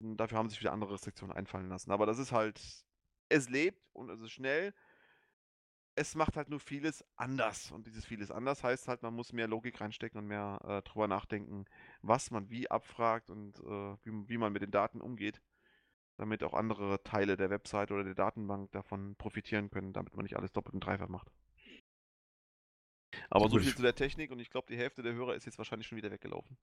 [0.00, 1.90] dafür haben sich wieder andere Restriktionen einfallen lassen.
[1.90, 2.60] Aber das ist halt,
[3.28, 4.74] es lebt und es ist schnell.
[5.94, 7.72] Es macht halt nur vieles anders.
[7.72, 11.08] Und dieses vieles anders heißt halt, man muss mehr Logik reinstecken und mehr äh, drüber
[11.08, 11.64] nachdenken,
[12.02, 15.42] was man wie abfragt und äh, wie, wie man mit den Daten umgeht
[16.20, 20.36] damit auch andere Teile der Website oder der Datenbank davon profitieren können, damit man nicht
[20.36, 21.32] alles doppelt und dreifach macht.
[23.30, 25.58] Aber so viel zu der Technik und ich glaube, die Hälfte der Hörer ist jetzt
[25.58, 26.56] wahrscheinlich schon wieder weggelaufen.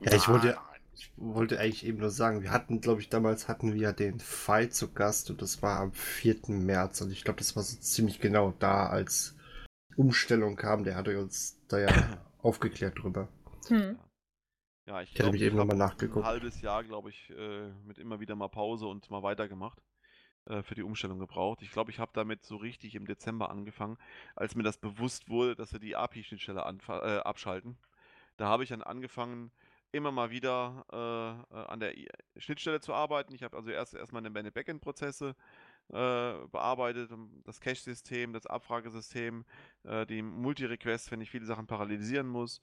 [0.00, 0.58] Ja, ich wollte,
[0.94, 4.74] ich wollte eigentlich eben nur sagen, wir hatten, glaube ich, damals hatten wir den Fight
[4.74, 6.48] zu Gast und das war am 4.
[6.48, 9.36] März und ich glaube, das war so ziemlich genau da, als
[9.96, 10.84] Umstellung kam.
[10.84, 11.88] Der hatte uns da ja
[12.38, 13.28] aufgeklärt drüber.
[13.68, 13.98] Hm.
[14.86, 16.24] Ja, ich, ich hätte mich eben nochmal nachgeguckt.
[16.24, 19.82] Ein halbes Jahr, glaube ich, äh, mit immer wieder mal Pause und mal weitergemacht.
[20.48, 21.60] Äh, für die Umstellung gebraucht.
[21.62, 23.98] Ich glaube, ich habe damit so richtig im Dezember angefangen,
[24.34, 27.76] als mir das bewusst wurde, dass wir die API-Schnittstelle äh, abschalten.
[28.38, 29.50] Da habe ich dann angefangen,
[29.92, 31.94] immer mal wieder äh, äh an der
[32.38, 33.34] Schnittstelle zu arbeiten.
[33.34, 35.34] Ich habe also erst erstmal meine Backend-Prozesse
[35.88, 37.10] äh, bearbeitet,
[37.44, 39.44] das Cache-System, das Abfragesystem,
[39.84, 42.62] äh, die Multi-Requests, wenn ich viele Sachen parallelisieren muss,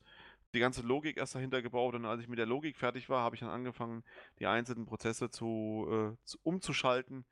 [0.55, 3.35] die ganze Logik erst dahinter gebaut und als ich mit der Logik fertig war, habe
[3.35, 4.03] ich dann angefangen,
[4.39, 7.25] die einzelnen Prozesse zu, äh, zu umzuschalten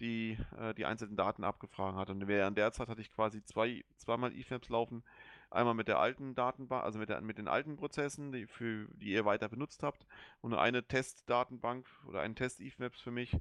[0.00, 2.10] die äh, die einzelnen Daten abgefragt hat.
[2.10, 5.04] Und während der Zeit hatte ich quasi zwei, zweimal eFmaps laufen.
[5.50, 9.10] Einmal mit der alten Datenbank, also mit, der, mit den alten Prozessen, die, für, die
[9.10, 10.06] ihr weiter benutzt habt.
[10.40, 13.36] Und eine Testdatenbank oder ein Test-Eve-Maps für mich,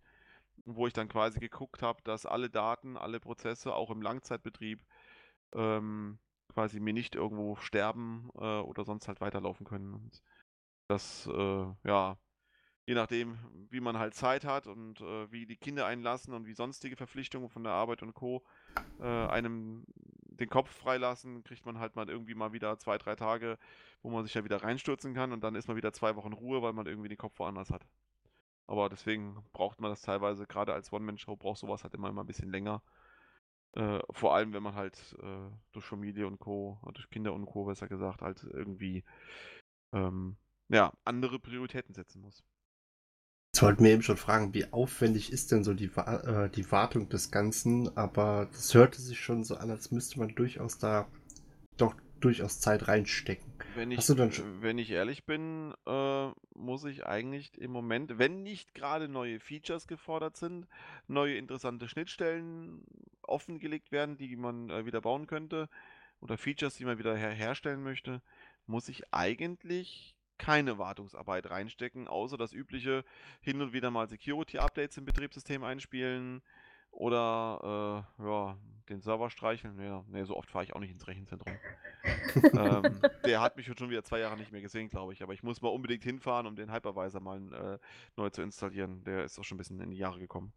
[0.66, 4.86] wo ich dann quasi geguckt habe, dass alle Daten, alle Prozesse auch im Langzeitbetrieb
[5.54, 6.20] ähm,
[6.54, 9.94] quasi mir nicht irgendwo sterben äh, oder sonst halt weiterlaufen können.
[9.94, 10.22] Und
[10.88, 12.18] das, äh, ja,
[12.86, 13.38] je nachdem,
[13.70, 17.50] wie man halt Zeit hat und äh, wie die Kinder einlassen und wie sonstige Verpflichtungen
[17.50, 18.44] von der Arbeit und Co.
[19.00, 23.58] Äh, einem den Kopf freilassen, kriegt man halt mal irgendwie mal wieder zwei, drei Tage,
[24.02, 26.62] wo man sich ja wieder reinstürzen kann und dann ist man wieder zwei Wochen Ruhe,
[26.62, 27.86] weil man irgendwie den Kopf woanders hat.
[28.68, 32.28] Aber deswegen braucht man das teilweise, gerade als One-Man-Show braucht sowas halt immer, immer ein
[32.28, 32.82] bisschen länger.
[33.74, 37.66] Äh, vor allem, wenn man halt äh, durch Familie und Co., durch Kinder und Co.,
[37.66, 39.04] besser gesagt, halt irgendwie
[39.92, 40.38] ähm,
[40.70, 42.44] ja, andere Prioritäten setzen muss.
[43.56, 47.08] Ich wollte mir eben schon fragen, wie aufwendig ist denn so die, äh, die Wartung
[47.10, 51.08] des Ganzen, aber das hörte sich schon so an, als müsste man durchaus da
[51.78, 53.54] doch durchaus Zeit reinstecken.
[53.76, 59.08] Wenn ich, wenn ich ehrlich bin, äh, muss ich eigentlich im Moment, wenn nicht gerade
[59.08, 60.68] neue Features gefordert sind,
[61.08, 62.84] neue interessante Schnittstellen
[63.22, 65.70] offengelegt werden, die man äh, wieder bauen könnte,
[66.22, 68.22] oder Features, die man wieder her herstellen möchte,
[68.66, 73.04] muss ich eigentlich keine Wartungsarbeit reinstecken, außer das übliche
[73.42, 76.42] hin und wieder mal Security-Updates im Betriebssystem einspielen
[76.92, 78.58] oder äh, ja,
[78.90, 79.80] den Server streicheln.
[79.80, 81.56] Ja, nee, so oft fahre ich auch nicht ins Rechenzentrum.
[82.54, 85.24] ähm, der hat mich schon wieder zwei Jahre nicht mehr gesehen, glaube ich.
[85.24, 87.80] Aber ich muss mal unbedingt hinfahren, um den Hypervisor mal äh,
[88.16, 89.04] neu zu installieren.
[89.04, 90.54] Der ist auch schon ein bisschen in die Jahre gekommen.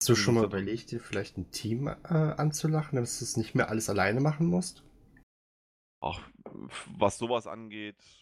[0.00, 3.54] Hast du schon mal überlegt, dir vielleicht ein Team äh, anzulachen, dass du es nicht
[3.54, 4.82] mehr alles alleine machen musst?
[6.00, 6.20] Ach,
[6.98, 8.21] was sowas angeht,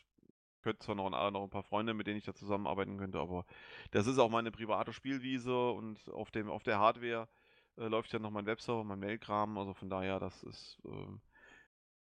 [0.62, 3.44] könnte zwar noch ein, noch ein paar Freunde, mit denen ich da zusammenarbeiten könnte, aber
[3.90, 7.28] das ist auch meine private Spielwiese und auf, dem, auf der Hardware
[7.76, 10.78] äh, läuft ja noch mein Webserver, mein Mailkram, also von daher, das ist.
[10.84, 11.18] Äh,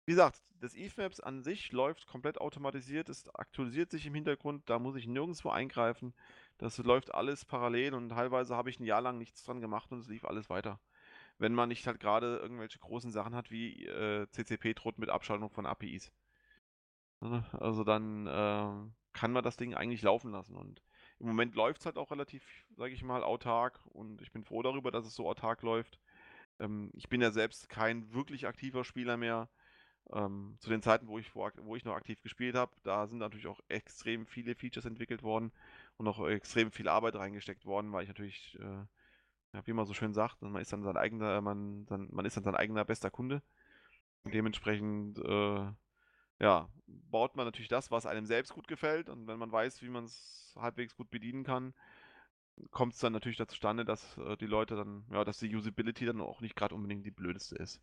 [0.06, 4.78] wie gesagt, das EVMaps an sich läuft komplett automatisiert, es aktualisiert sich im Hintergrund, da
[4.78, 6.14] muss ich nirgendwo eingreifen.
[6.58, 9.98] Das läuft alles parallel und teilweise habe ich ein Jahr lang nichts dran gemacht und
[9.98, 10.80] es lief alles weiter.
[11.38, 15.50] Wenn man nicht halt gerade irgendwelche großen Sachen hat wie äh, CCP droht mit Abschaltung
[15.50, 16.12] von APIs.
[17.20, 17.44] Ne?
[17.52, 20.56] Also dann äh, kann man das Ding eigentlich laufen lassen.
[20.56, 20.82] Und
[21.18, 22.44] im Moment läuft es halt auch relativ,
[22.76, 23.80] sage ich mal, autark.
[23.86, 25.98] Und ich bin froh darüber, dass es so autark läuft.
[26.58, 29.48] Ähm, ich bin ja selbst kein wirklich aktiver Spieler mehr.
[30.12, 33.48] Ähm, zu den Zeiten, wo ich, wo ich noch aktiv gespielt habe, da sind natürlich
[33.48, 35.50] auch extrem viele Features entwickelt worden
[35.96, 40.14] und auch extrem viel Arbeit reingesteckt worden, weil ich natürlich, äh, wie man so schön
[40.14, 43.42] sagt, man ist dann sein eigener, man, dann, man ist dann sein eigener bester Kunde.
[44.22, 45.72] Und dementsprechend äh,
[46.40, 49.08] ja, baut man natürlich das, was einem selbst gut gefällt.
[49.08, 51.74] Und wenn man weiß, wie man es halbwegs gut bedienen kann,
[52.70, 56.06] kommt es dann natürlich dazu zustande, dass äh, die Leute dann, ja, dass die Usability
[56.06, 57.80] dann auch nicht gerade unbedingt die blödeste ist.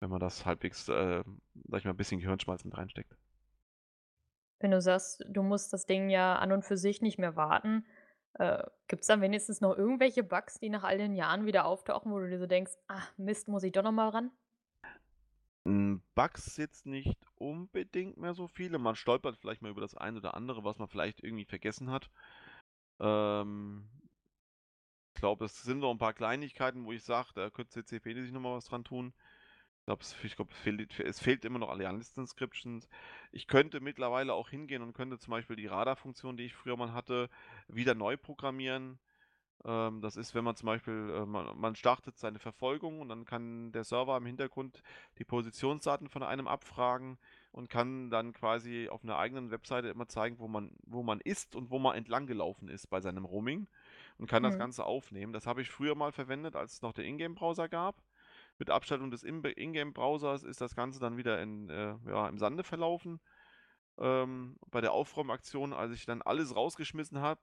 [0.00, 1.22] Wenn man das halbwegs, äh,
[1.68, 3.16] sag ich mal, ein bisschen Gehirnschmalz mit reinsteckt.
[4.60, 7.86] Wenn du sagst, du musst das Ding ja an und für sich nicht mehr warten,
[8.34, 12.10] äh, gibt es dann wenigstens noch irgendwelche Bugs, die nach all den Jahren wieder auftauchen,
[12.10, 14.30] wo du dir so denkst, ach Mist, muss ich doch noch mal ran?
[15.64, 18.78] Bugs jetzt nicht unbedingt mehr so viele.
[18.78, 22.10] Man stolpert vielleicht mal über das eine oder andere, was man vielleicht irgendwie vergessen hat.
[23.00, 23.88] Ähm,
[25.14, 28.32] ich glaube, es sind noch ein paar Kleinigkeiten, wo ich sage, da könnte CCP sich
[28.32, 29.14] nochmal was dran tun.
[29.80, 32.88] Ich glaube, es, glaub, es, fehlt, es fehlt immer noch Allianz-Inscriptions.
[33.32, 36.92] Ich könnte mittlerweile auch hingehen und könnte zum Beispiel die Radar-Funktion, die ich früher mal
[36.92, 37.30] hatte,
[37.68, 38.98] wieder neu programmieren.
[39.64, 43.24] Ähm, das ist, wenn man zum Beispiel, äh, man, man, startet seine Verfolgung und dann
[43.24, 44.82] kann der Server im Hintergrund
[45.18, 47.18] die Positionsdaten von einem abfragen
[47.52, 51.56] und kann dann quasi auf einer eigenen Webseite immer zeigen, wo man, wo man ist
[51.56, 53.66] und wo man entlang gelaufen ist bei seinem Roaming
[54.18, 54.48] und kann mhm.
[54.48, 55.32] das Ganze aufnehmen.
[55.32, 57.96] Das habe ich früher mal verwendet, als es noch der Ingame-Browser gab.
[58.58, 63.20] Mit Abschaltung des Ingame-Browsers ist das Ganze dann wieder in, äh, ja, im Sande verlaufen.
[63.98, 67.40] Ähm, bei der Aufräumaktion, als ich dann alles rausgeschmissen habe,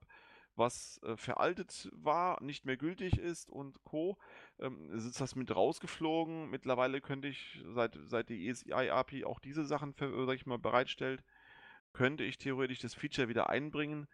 [0.56, 4.18] was äh, veraltet war, nicht mehr gültig ist und Co.
[4.60, 6.50] Ähm, ist das mit rausgeflogen.
[6.50, 11.24] Mittlerweile könnte ich, seit, seit die ESI-API auch diese Sachen für, sag ich mal, bereitstellt,
[11.94, 14.08] könnte ich theoretisch das Feature wieder einbringen.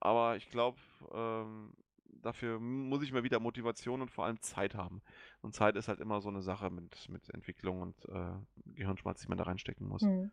[0.00, 0.78] Aber ich glaube,
[1.12, 1.74] ähm,
[2.22, 5.02] dafür muss ich mal wieder Motivation und vor allem Zeit haben.
[5.40, 8.32] Und Zeit ist halt immer so eine Sache mit, mit Entwicklung und äh,
[8.74, 10.02] Gehirnschmalz, die man da reinstecken muss.
[10.02, 10.30] Hm.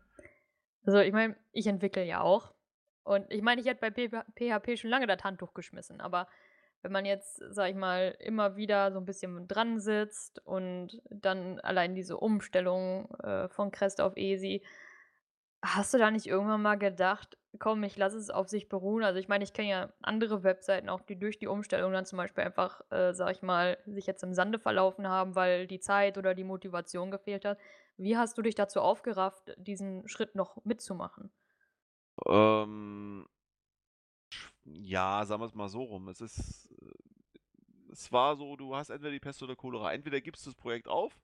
[0.84, 2.52] Also ich meine, ich entwickle ja auch
[3.06, 6.26] und ich meine, ich hätte bei PHP schon lange das Handtuch geschmissen, aber
[6.82, 11.60] wenn man jetzt, sag ich mal, immer wieder so ein bisschen dran sitzt und dann
[11.60, 14.62] allein diese Umstellung äh, von Crest auf Easy,
[15.62, 19.04] hast du da nicht irgendwann mal gedacht, komm, ich lasse es auf sich beruhen?
[19.04, 22.18] Also ich meine, ich kenne ja andere Webseiten auch, die durch die Umstellung dann zum
[22.18, 26.18] Beispiel einfach, äh, sag ich mal, sich jetzt im Sande verlaufen haben, weil die Zeit
[26.18, 27.58] oder die Motivation gefehlt hat.
[27.96, 31.30] Wie hast du dich dazu aufgerafft, diesen Schritt noch mitzumachen?
[32.26, 33.26] Ähm,
[34.64, 36.08] ja, sagen wir es mal so rum.
[36.08, 39.92] Es ist, äh, es war so, du hast entweder die Pest oder Cholera.
[39.92, 41.18] Entweder gibst du das Projekt auf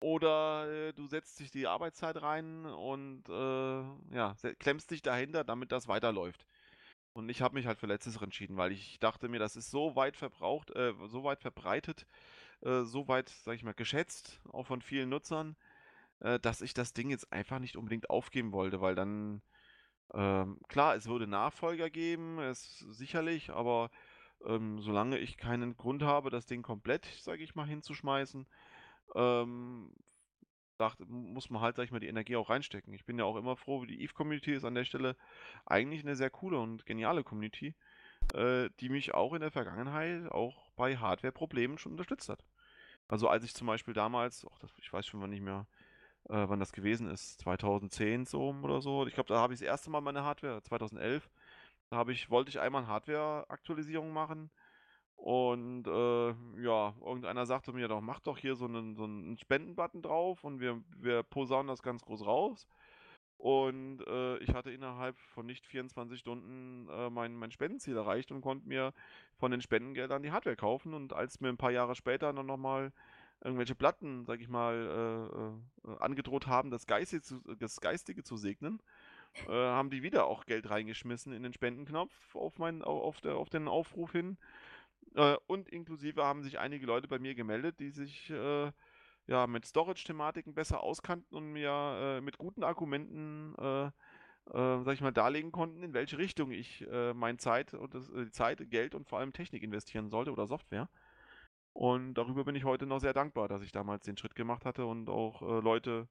[0.00, 5.72] oder äh, du setzt dich die Arbeitszeit rein und äh, ja, klemmst dich dahinter, damit
[5.72, 6.46] das weiterläuft.
[7.14, 9.96] Und ich habe mich halt für Letzteres entschieden, weil ich dachte mir, das ist so
[9.96, 12.06] weit verbraucht, äh, so weit verbreitet,
[12.62, 15.56] äh, so weit, sag ich mal, geschätzt, auch von vielen Nutzern,
[16.20, 19.42] äh, dass ich das Ding jetzt einfach nicht unbedingt aufgeben wollte, weil dann,
[20.14, 23.90] ähm, klar, es würde Nachfolger geben, es sicherlich, aber
[24.46, 28.46] ähm, solange ich keinen Grund habe, das Ding komplett, sage ich mal, hinzuschmeißen,
[29.14, 29.92] ähm,
[30.78, 32.94] dachte, muss man halt, sag ich mal, die Energie auch reinstecken.
[32.94, 35.16] Ich bin ja auch immer froh, die Eve-Community ist an der Stelle
[35.66, 37.74] eigentlich eine sehr coole und geniale Community,
[38.34, 42.44] äh, die mich auch in der Vergangenheit auch bei Hardware-Problemen schon unterstützt hat.
[43.08, 45.66] Also als ich zum Beispiel damals, ach, das, ich weiß schon mal nicht mehr,
[46.28, 49.06] äh, wann das gewesen ist, 2010 so oder so.
[49.06, 51.28] Ich glaube, da habe ich das erste Mal meine Hardware, 2011.
[51.90, 54.50] Da habe ich, wollte ich einmal eine Hardware-Aktualisierung machen.
[55.16, 60.00] Und äh, ja, irgendeiner sagte mir doch, mach doch hier so einen, so einen Spendenbutton
[60.02, 62.68] drauf und wir, wir posaunen das ganz groß raus.
[63.36, 68.40] Und äh, ich hatte innerhalb von nicht 24 Stunden äh, mein, mein Spendenziel erreicht und
[68.40, 68.92] konnte mir
[69.38, 70.94] von den Spendengeldern die Hardware kaufen.
[70.94, 72.92] Und als mir ein paar Jahre später dann nochmal
[73.42, 78.36] irgendwelche Platten, sag ich mal, äh, äh, angedroht haben, das Geistige zu, das Geistige zu
[78.36, 78.80] segnen,
[79.48, 83.36] äh, haben die wieder auch Geld reingeschmissen in den Spendenknopf auf, mein, au- auf, der,
[83.36, 84.38] auf den Aufruf hin.
[85.14, 88.72] Äh, und inklusive haben sich einige Leute bei mir gemeldet, die sich äh,
[89.26, 91.70] ja mit Storage-Thematiken besser auskannten und mir
[92.18, 93.90] äh, mit guten Argumenten, äh,
[94.52, 98.30] sag ich mal, darlegen konnten, in welche Richtung ich äh, meine Zeit und das, äh,
[98.30, 100.88] Zeit, Geld und vor allem Technik investieren sollte oder Software.
[101.72, 104.86] Und darüber bin ich heute noch sehr dankbar, dass ich damals den Schritt gemacht hatte
[104.86, 106.08] und auch äh, Leute,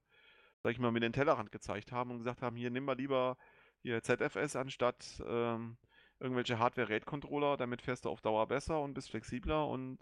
[0.64, 3.38] sag ich mal, mir den Tellerrand gezeigt haben und gesagt haben, hier nimm mal lieber
[3.82, 5.78] hier ZFS anstatt ähm,
[6.20, 10.00] irgendwelche Hardware-RAID-Controller, damit fährst du auf Dauer besser und bist flexibler und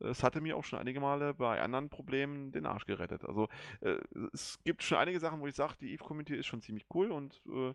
[0.00, 3.24] äh, es hatte mir auch schon einige Male bei anderen Problemen den Arsch gerettet.
[3.24, 3.48] Also
[3.80, 3.98] äh,
[4.32, 7.40] es gibt schon einige Sachen, wo ich sage, die Eve-Community ist schon ziemlich cool und
[7.46, 7.72] äh,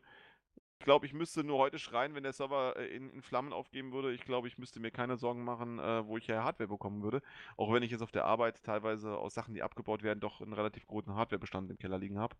[0.80, 3.92] ich glaube, ich müsste nur heute schreien, wenn der Server äh, in, in Flammen aufgeben
[3.92, 4.14] würde.
[4.14, 7.22] Ich glaube, ich müsste mir keine Sorgen machen, äh, wo ich ja Hardware bekommen würde.
[7.58, 10.54] Auch wenn ich jetzt auf der Arbeit teilweise aus Sachen, die abgebaut werden, doch einen
[10.54, 12.38] relativ großen Hardwarebestand im Keller liegen habe.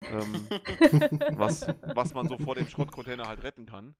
[0.00, 0.48] Ähm,
[1.36, 3.94] was, was man so vor dem Schrottcontainer halt retten kann.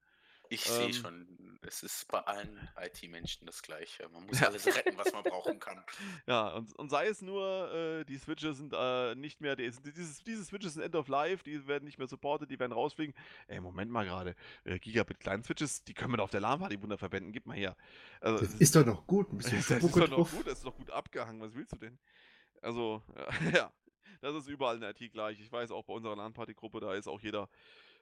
[0.48, 0.92] Ich sehe Ähm.
[0.94, 1.26] schon,
[1.66, 4.09] es ist bei allen IT-Menschen das Gleiche.
[4.12, 5.83] Man muss alles retten, was man brauchen kann.
[6.26, 10.22] Ja, und, und sei es nur, äh, die Switches sind äh, nicht mehr, die, dieses,
[10.24, 13.14] diese Switches sind End of Life, die werden nicht mehr supported, die werden rausfliegen.
[13.46, 16.83] Ey, Moment mal gerade, äh, Gigabit kleinen Switches, die können wir doch auf der LAN-Party
[16.83, 17.76] wunder verwenden, gib mal her.
[18.20, 19.33] Also, Das es ist doch noch gut.
[19.33, 21.76] Ein bisschen das ist doch noch gut, das ist doch gut abgehangen, was willst du
[21.76, 21.98] denn?
[22.62, 23.02] Also,
[23.55, 23.72] ja,
[24.20, 25.40] das ist überall in der IT gleich.
[25.40, 27.48] Ich weiß auch bei unserer LAN-Party-Gruppe, da ist auch jeder,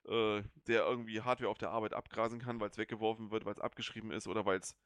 [0.08, 3.60] äh, der irgendwie Hardware auf der Arbeit abgrasen kann, weil es weggeworfen wird, weil es
[3.60, 4.76] abgeschrieben ist oder weil es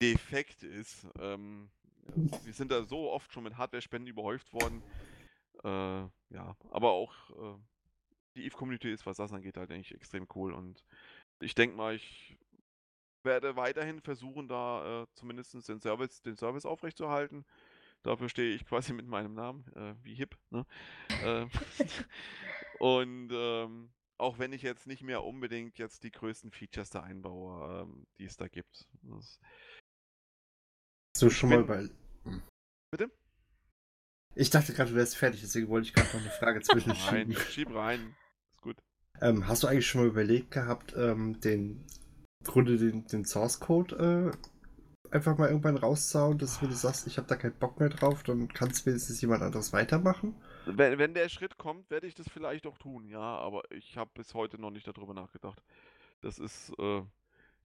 [0.00, 1.06] defekt ist.
[1.18, 1.70] Ähm,
[2.16, 4.82] ja, wir sind da so oft schon mit Hardware-Spenden überhäuft worden.
[5.62, 6.02] Äh,
[6.34, 7.58] ja, aber auch äh,
[8.34, 10.52] die Eve-Community ist, was das angeht, halt eigentlich extrem cool.
[10.52, 10.84] Und
[11.40, 12.36] ich denke mal, ich
[13.22, 17.44] werde weiterhin versuchen, da äh, zumindest den Service, den Service aufrechtzuerhalten.
[18.02, 20.36] Dafür stehe ich quasi mit meinem Namen, äh, wie hip.
[20.50, 20.66] Ne?
[21.24, 21.46] äh,
[22.80, 23.92] und ähm,
[24.22, 28.24] auch wenn ich jetzt nicht mehr unbedingt jetzt die größten Features da einbaue, ähm, die
[28.24, 28.86] es da gibt.
[29.02, 29.38] Das,
[31.14, 31.90] Hast du schon mal bin-
[32.24, 32.40] über.
[32.90, 33.10] Bitte?
[34.34, 37.36] Ich dachte gerade, du wärst fertig, deswegen wollte ich gerade noch eine Frage Nein, zwischenschieben.
[37.36, 38.16] schieb rein.
[38.54, 38.76] Ist gut.
[39.20, 41.86] Ähm, hast du eigentlich schon mal überlegt gehabt, ähm, den
[42.40, 47.06] im Grunde den, den Source Code äh, einfach mal irgendwann rauszuhauen, dass wenn du sagst,
[47.06, 50.34] ich habe da keinen Bock mehr drauf, dann kannst wenigstens jemand anderes weitermachen?
[50.66, 54.10] Wenn, wenn der Schritt kommt, werde ich das vielleicht auch tun, ja, aber ich habe
[54.14, 55.62] bis heute noch nicht darüber nachgedacht.
[56.20, 57.02] Das ist, äh,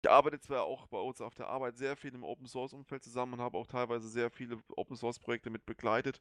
[0.02, 3.04] ich arbeite zwar auch bei uns auf der Arbeit sehr viel im Open Source Umfeld
[3.04, 6.20] zusammen und habe auch teilweise sehr viele Open Source Projekte mit begleitet,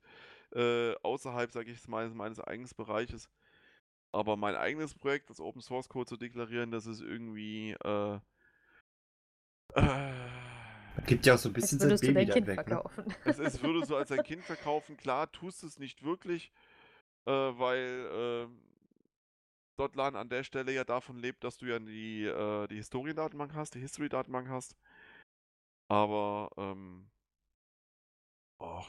[0.53, 3.29] äh, außerhalb, sage ich mal, meines eigenen Bereiches.
[4.11, 8.19] Aber mein eigenes Projekt, das Open Source Code zu deklarieren, das ist irgendwie, äh,
[9.75, 10.13] äh,
[11.05, 12.63] Gibt ja auch so ein Als bisschen sein würdest du Baby dein Kind weg, ne?
[12.63, 13.15] verkaufen.
[13.25, 14.97] es ist, würde so als ein Kind verkaufen.
[14.97, 16.52] Klar, tust es nicht wirklich,
[17.26, 18.48] äh, weil äh,
[19.78, 23.76] Dotlan an der Stelle ja davon lebt, dass du ja die, äh, die Historiendatenbank hast,
[23.76, 24.76] die History-Datenbank hast.
[25.88, 27.10] Aber, ähm,
[28.60, 28.86] oh,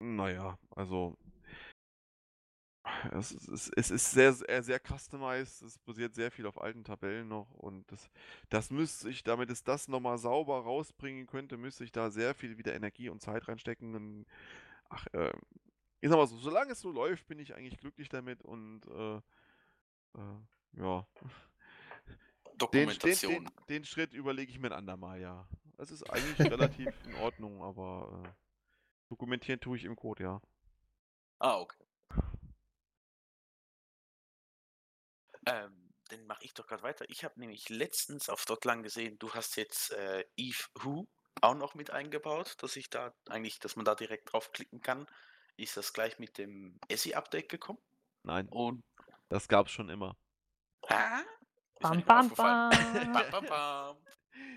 [0.00, 1.16] naja, also,
[3.12, 7.28] es, ist- es ist sehr, sehr, sehr customized, es basiert sehr viel auf alten Tabellen
[7.28, 8.10] noch und das,
[8.50, 12.58] das müsste ich, damit es das nochmal sauber rausbringen könnte, müsste ich da sehr viel
[12.58, 13.94] wieder Energie und Zeit reinstecken.
[13.94, 14.26] Und,
[14.90, 15.32] ach, äh,
[16.04, 19.16] ich sag mal so, solange es so läuft, bin ich eigentlich glücklich damit und äh,
[20.18, 21.06] äh, ja.
[21.16, 23.32] Den, Dokumentation.
[23.32, 25.48] Den, den, den Schritt überlege ich mir ein andermal, ja.
[25.78, 28.28] Es ist eigentlich relativ in Ordnung, aber äh,
[29.08, 30.42] dokumentieren tue ich im Code, ja.
[31.38, 31.82] Ah, okay.
[35.46, 37.06] Ähm, dann mache ich doch gerade weiter.
[37.08, 41.08] Ich habe nämlich letztens auf Dotlang gesehen, du hast jetzt äh, Eve Who
[41.40, 45.06] auch noch mit eingebaut, dass ich da eigentlich, dass man da direkt draufklicken kann.
[45.56, 47.78] Ist das gleich mit dem ESSI-Update gekommen?
[48.22, 48.82] Nein, Und
[49.28, 50.16] das gab's schon immer.
[50.88, 51.20] ah,
[51.80, 52.70] Bam, bam, aufgefallen.
[52.70, 53.12] bam.
[53.12, 53.96] bam, bam, bam.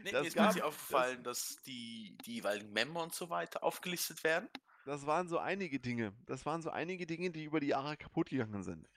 [0.04, 3.64] Nee, Das mir ist mir gab- aufgefallen, dass die, die jeweiligen Member und so weiter
[3.64, 4.50] aufgelistet werden.
[4.86, 6.14] Das waren so einige Dinge.
[6.26, 8.88] Das waren so einige Dinge, die über die Jahre kaputt gegangen sind.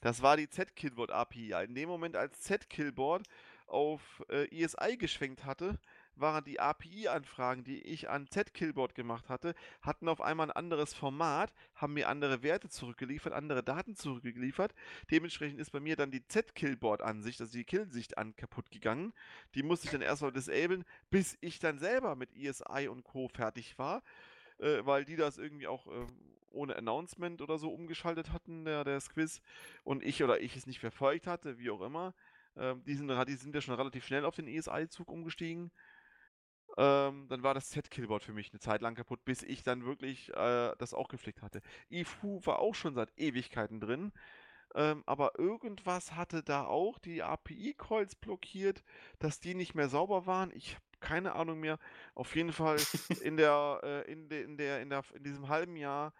[0.00, 1.64] Das war die Z-Killboard API.
[1.64, 3.26] In dem Moment, als Z-Killboard
[3.66, 5.78] auf äh, ESI geschwenkt hatte,
[6.20, 11.52] waren die API-Anfragen, die ich an Z-Killboard gemacht hatte, hatten auf einmal ein anderes Format,
[11.74, 14.74] haben mir andere Werte zurückgeliefert, andere Daten zurückgeliefert.
[15.10, 19.12] Dementsprechend ist bei mir dann die Z-Killboard-Ansicht, also die Killsicht an kaputt gegangen.
[19.54, 23.28] Die musste ich dann erstmal disablen, bis ich dann selber mit ESI und Co.
[23.28, 24.02] fertig war
[24.60, 26.06] äh, weil die das irgendwie auch äh,
[26.50, 29.40] ohne Announcement oder so umgeschaltet hatten, der, der Quiz,
[29.84, 32.14] und ich oder ich es nicht verfolgt hatte, wie auch immer.
[32.56, 35.70] Ähm, die, sind, die sind ja schon relativ schnell auf den ESI-Zug umgestiegen.
[36.76, 40.30] Ähm, dann war das Z-Killboard für mich eine Zeit lang kaputt, bis ich dann wirklich
[40.34, 41.60] äh, das auch gepflegt hatte.
[41.90, 44.12] IFU war auch schon seit Ewigkeiten drin.
[44.74, 48.84] Ähm, aber irgendwas hatte da auch die API-Calls blockiert,
[49.18, 50.50] dass die nicht mehr sauber waren.
[50.54, 51.78] Ich habe keine Ahnung mehr.
[52.14, 52.76] Auf jeden Fall
[53.22, 56.14] in der, äh, in, de, in, der, in, der, in diesem halben Jahr,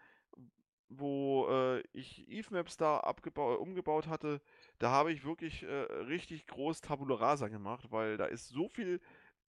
[0.89, 4.41] wo äh, ich Eve Maps da abgebau- umgebaut hatte,
[4.79, 8.99] da habe ich wirklich äh, richtig groß Tabula Rasa gemacht, weil da ist so viel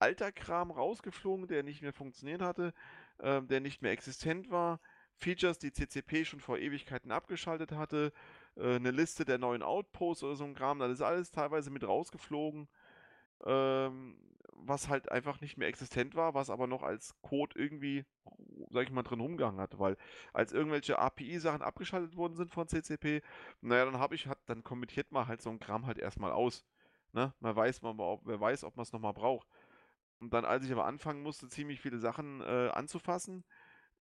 [0.02, 2.74] alter Kram rausgeflogen, der nicht mehr funktioniert hatte,
[3.20, 4.80] ähm, der nicht mehr existent war.
[5.14, 8.12] Features, die CCP schon vor Ewigkeiten abgeschaltet hatte,
[8.56, 11.86] äh, eine Liste der neuen Outposts oder so ein Kram, das ist alles teilweise mit
[11.86, 12.68] rausgeflogen,
[13.46, 14.16] ähm,
[14.54, 18.04] was halt einfach nicht mehr existent war, was aber noch als Code irgendwie,
[18.70, 19.96] sag ich mal, drin rumgegangen hat, weil
[20.32, 23.22] als irgendwelche API-Sachen abgeschaltet worden sind von CCP,
[23.60, 26.64] naja, dann habe ich, hat, dann kommentiert man halt so ein Kram halt erstmal aus.
[27.12, 27.32] Ne?
[27.40, 29.46] Man weiß, man, wer weiß, ob man es nochmal braucht.
[30.22, 33.44] Und dann, als ich aber anfangen musste, ziemlich viele Sachen äh, anzufassen,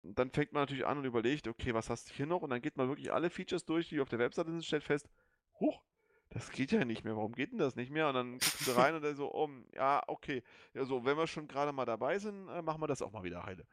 [0.03, 2.41] dann fängt man natürlich an und überlegt, okay, was hast du hier noch?
[2.41, 5.09] Und dann geht man wirklich alle Features durch, die auf der Webseite sind, stellt fest,
[5.57, 5.81] huch,
[6.29, 8.09] das geht ja nicht mehr, warum geht denn das nicht mehr?
[8.09, 10.43] Und dann guckst du rein und dann so, oh, ja, okay,
[10.73, 13.23] ja, so, wenn wir schon gerade mal dabei sind, äh, machen wir das auch mal
[13.23, 13.65] wieder heile.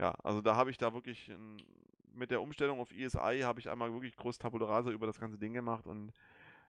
[0.00, 1.58] Ja, also da habe ich da wirklich ähm,
[2.14, 5.38] mit der Umstellung auf ESI habe ich einmal wirklich groß Tabula Rasa über das ganze
[5.38, 6.10] Ding gemacht und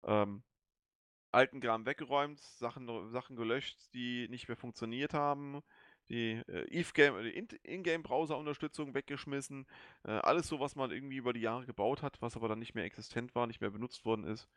[0.05, 0.45] ähm,
[1.33, 5.63] alten Kram weggeräumt, Sachen, Sachen gelöscht, die nicht mehr funktioniert haben,
[6.09, 6.65] die äh,
[7.31, 9.67] In- Ingame-Browser-Unterstützung weggeschmissen,
[10.05, 12.75] äh, alles so, was man irgendwie über die Jahre gebaut hat, was aber dann nicht
[12.75, 14.49] mehr existent war, nicht mehr benutzt worden ist,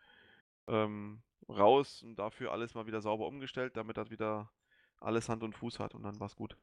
[0.67, 4.51] ähm, raus und dafür alles mal wieder sauber umgestellt, damit das wieder
[4.99, 6.57] alles Hand und Fuß hat und dann war's gut.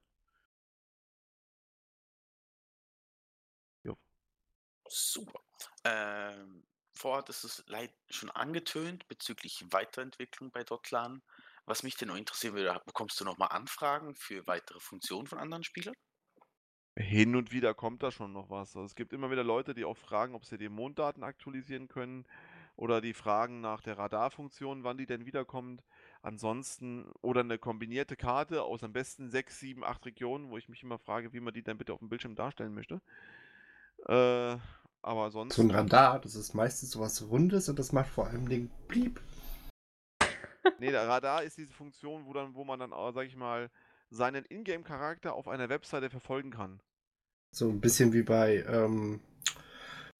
[4.88, 5.40] Super.
[5.84, 6.67] Ähm,
[7.04, 7.64] hattest du es
[8.10, 11.22] schon angetönt bezüglich Weiterentwicklung bei Dotlan.
[11.64, 15.64] Was mich denn noch interessieren würde, bekommst du nochmal Anfragen für weitere Funktionen von anderen
[15.64, 15.94] Spielern?
[16.98, 18.74] Hin und wieder kommt da schon noch was.
[18.74, 22.24] Also es gibt immer wieder Leute, die auch fragen, ob sie die Monddaten aktualisieren können
[22.74, 25.84] oder die fragen nach der Radarfunktion, wann die denn wiederkommt.
[26.22, 30.82] Ansonsten oder eine kombinierte Karte aus am besten sechs, sieben, acht Regionen, wo ich mich
[30.82, 33.00] immer frage, wie man die denn bitte auf dem Bildschirm darstellen möchte.
[34.06, 34.56] Äh,
[35.02, 35.54] aber sonst.
[35.54, 39.20] So ein Radar, das ist meistens sowas Rundes und das macht vor allem den Blieb.
[40.78, 43.70] Nee, der Radar ist diese Funktion, wo dann, wo man dann, äh, sag ich mal,
[44.10, 46.80] seinen Ingame-Charakter auf einer Webseite verfolgen kann.
[47.54, 49.20] So ein bisschen wie bei ähm,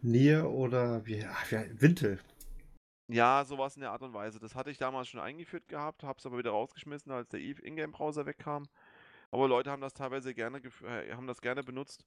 [0.00, 2.20] Nier oder wie, ach, wie Wintel.
[3.10, 4.38] Ja, sowas in der Art und Weise.
[4.38, 7.92] Das hatte ich damals schon eingeführt gehabt, hab's aber wieder rausgeschmissen, als der Eve Ingame
[7.92, 8.66] Browser wegkam.
[9.30, 12.04] Aber Leute haben das teilweise gerne, äh, haben das gerne benutzt,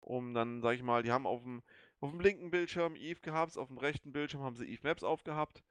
[0.00, 1.62] um dann, sag ich mal, die haben auf dem,
[2.02, 5.62] auf dem linken Bildschirm Eve gehabt, auf dem rechten Bildschirm haben sie Eve Maps aufgehabt,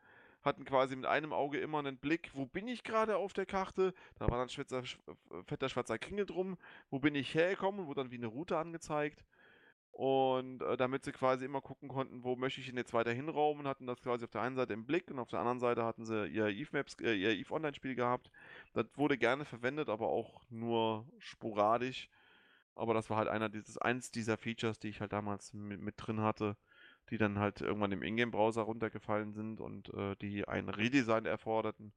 [0.41, 3.93] hatten quasi mit einem Auge immer einen Blick, wo bin ich gerade auf der Karte?
[4.17, 4.97] Da war dann schwitzer, sch-
[5.29, 6.57] äh, fetter schwarzer Kringel drum,
[6.89, 9.23] wo bin ich hergekommen, wurde dann wie eine Route angezeigt.
[9.91, 13.67] Und äh, damit sie quasi immer gucken konnten, wo möchte ich ihn jetzt weiter hinraumen,
[13.67, 16.05] hatten das quasi auf der einen Seite im Blick und auf der anderen Seite hatten
[16.05, 18.31] sie ihr Eve Maps, äh, ihr Eve Online-Spiel gehabt.
[18.73, 22.09] Das wurde gerne verwendet, aber auch nur sporadisch.
[22.75, 25.95] Aber das war halt einer dieses, eins dieser Features, die ich halt damals mit, mit
[25.97, 26.57] drin hatte,
[27.09, 31.93] die dann halt irgendwann im Ingame-Browser runtergefallen sind und äh, die ein Redesign erforderten.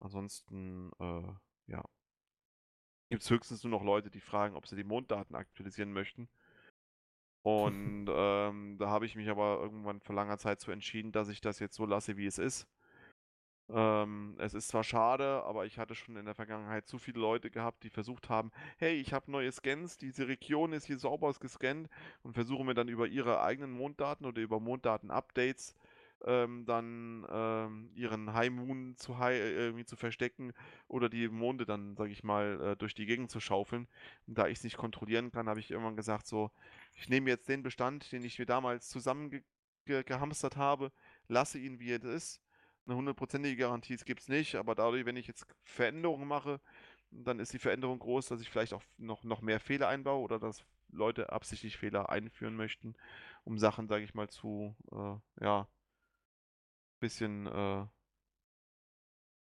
[0.00, 1.84] Ansonsten, äh, ja.
[3.08, 6.28] Gibt es höchstens nur noch Leute, die fragen, ob sie die Monddaten aktualisieren möchten.
[7.42, 11.40] Und ähm, da habe ich mich aber irgendwann vor langer Zeit zu entschieden, dass ich
[11.40, 12.66] das jetzt so lasse, wie es ist.
[13.74, 17.50] Ähm, es ist zwar schade, aber ich hatte schon in der Vergangenheit zu viele Leute
[17.50, 21.88] gehabt, die versucht haben, hey, ich habe neue Scans, diese Region ist hier sauber gescannt
[22.22, 25.74] und versuchen mir dann über ihre eigenen Monddaten oder über Monddaten-Updates
[26.24, 30.52] ähm, dann ähm, ihren High Moon zu, high, äh, irgendwie zu verstecken
[30.88, 33.88] oder die Monde dann, sage ich mal, äh, durch die Gegend zu schaufeln.
[34.26, 36.50] Und da ich es nicht kontrollieren kann, habe ich irgendwann gesagt, so,
[36.94, 40.92] ich nehme jetzt den Bestand, den ich mir damals zusammengehamstert habe,
[41.28, 42.40] lasse ihn wie er ist
[42.86, 46.60] eine hundertprozentige Garantie gibt es nicht, aber dadurch, wenn ich jetzt Veränderungen mache,
[47.10, 50.38] dann ist die Veränderung groß, dass ich vielleicht auch noch, noch mehr Fehler einbaue oder
[50.38, 52.94] dass Leute absichtlich Fehler einführen möchten,
[53.44, 55.68] um Sachen, sage ich mal, zu, äh, ja,
[57.00, 57.86] bisschen äh,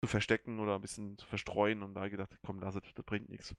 [0.02, 2.82] zu verstecken oder ein bisschen zu verstreuen und da habe ich gedacht, komm, lass es,
[2.94, 3.54] das bringt nichts.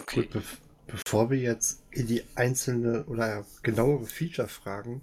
[0.00, 0.22] Okay.
[0.22, 0.42] Gut, be
[0.86, 5.02] bevor wir jetzt in die einzelne oder genauere Feature-Fragen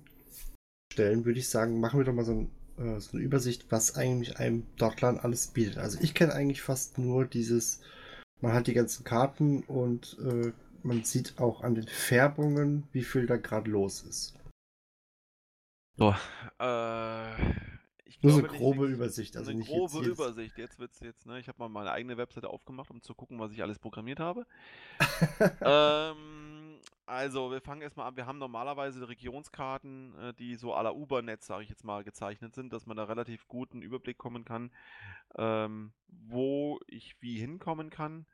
[0.92, 3.96] stellen, würde ich sagen, machen wir doch mal so ein äh, so eine Übersicht, was
[3.96, 5.78] eigentlich einem Dotlan alles bietet.
[5.78, 7.82] Also ich kenne eigentlich fast nur dieses,
[8.42, 10.52] man hat die ganzen Karten und äh,
[10.84, 14.36] man sieht auch an den Färbungen, wie viel da gerade los ist.
[15.98, 16.14] So,
[16.60, 17.52] äh,
[18.04, 19.36] ich Nur glaube, eine grobe Übersicht.
[19.38, 20.58] Also eine nicht grobe jetzt, Übersicht.
[20.58, 21.40] Jetzt wird's jetzt, ne?
[21.40, 24.46] Ich habe mal meine eigene Webseite aufgemacht, um zu gucken, was ich alles programmiert habe.
[25.62, 26.45] ähm,
[27.06, 28.18] also, wir fangen erstmal an.
[28.18, 32.56] Wir haben normalerweise Regionskarten, äh, die so à la Ubernetz, sage ich jetzt mal, gezeichnet
[32.56, 34.72] sind, dass man da relativ guten Überblick kommen kann,
[35.38, 38.26] ähm, wo ich wie hinkommen kann.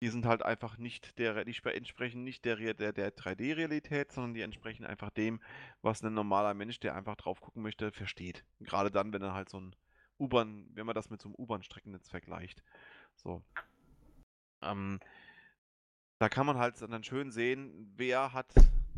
[0.00, 4.40] Die sind halt einfach nicht der, die entsprechen nicht der, der, der 3D-Realität, sondern die
[4.40, 5.40] entsprechen einfach dem,
[5.80, 8.44] was ein normaler Mensch, der einfach drauf gucken möchte, versteht.
[8.60, 9.76] Gerade dann, wenn er halt so ein
[10.18, 12.64] U-Bahn, wenn man das mit so einem U-Bahn-Streckennetz vergleicht.
[13.14, 13.42] So.
[14.62, 14.98] Ähm,
[16.22, 18.46] da kann man halt dann schön sehen, wer hat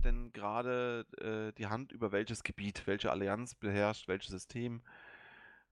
[0.05, 4.83] denn gerade äh, die Hand über welches Gebiet, welche Allianz beherrscht, welches System.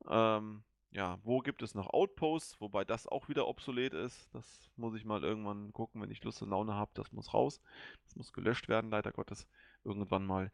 [0.08, 4.34] Ähm, ja, wo gibt es noch Outposts, wobei das auch wieder obsolet ist.
[4.34, 6.90] Das muss ich mal irgendwann gucken, wenn ich Lust und Laune habe.
[6.94, 7.60] Das muss raus.
[8.06, 9.46] Das muss gelöscht werden, leider Gottes,
[9.84, 10.50] irgendwann mal.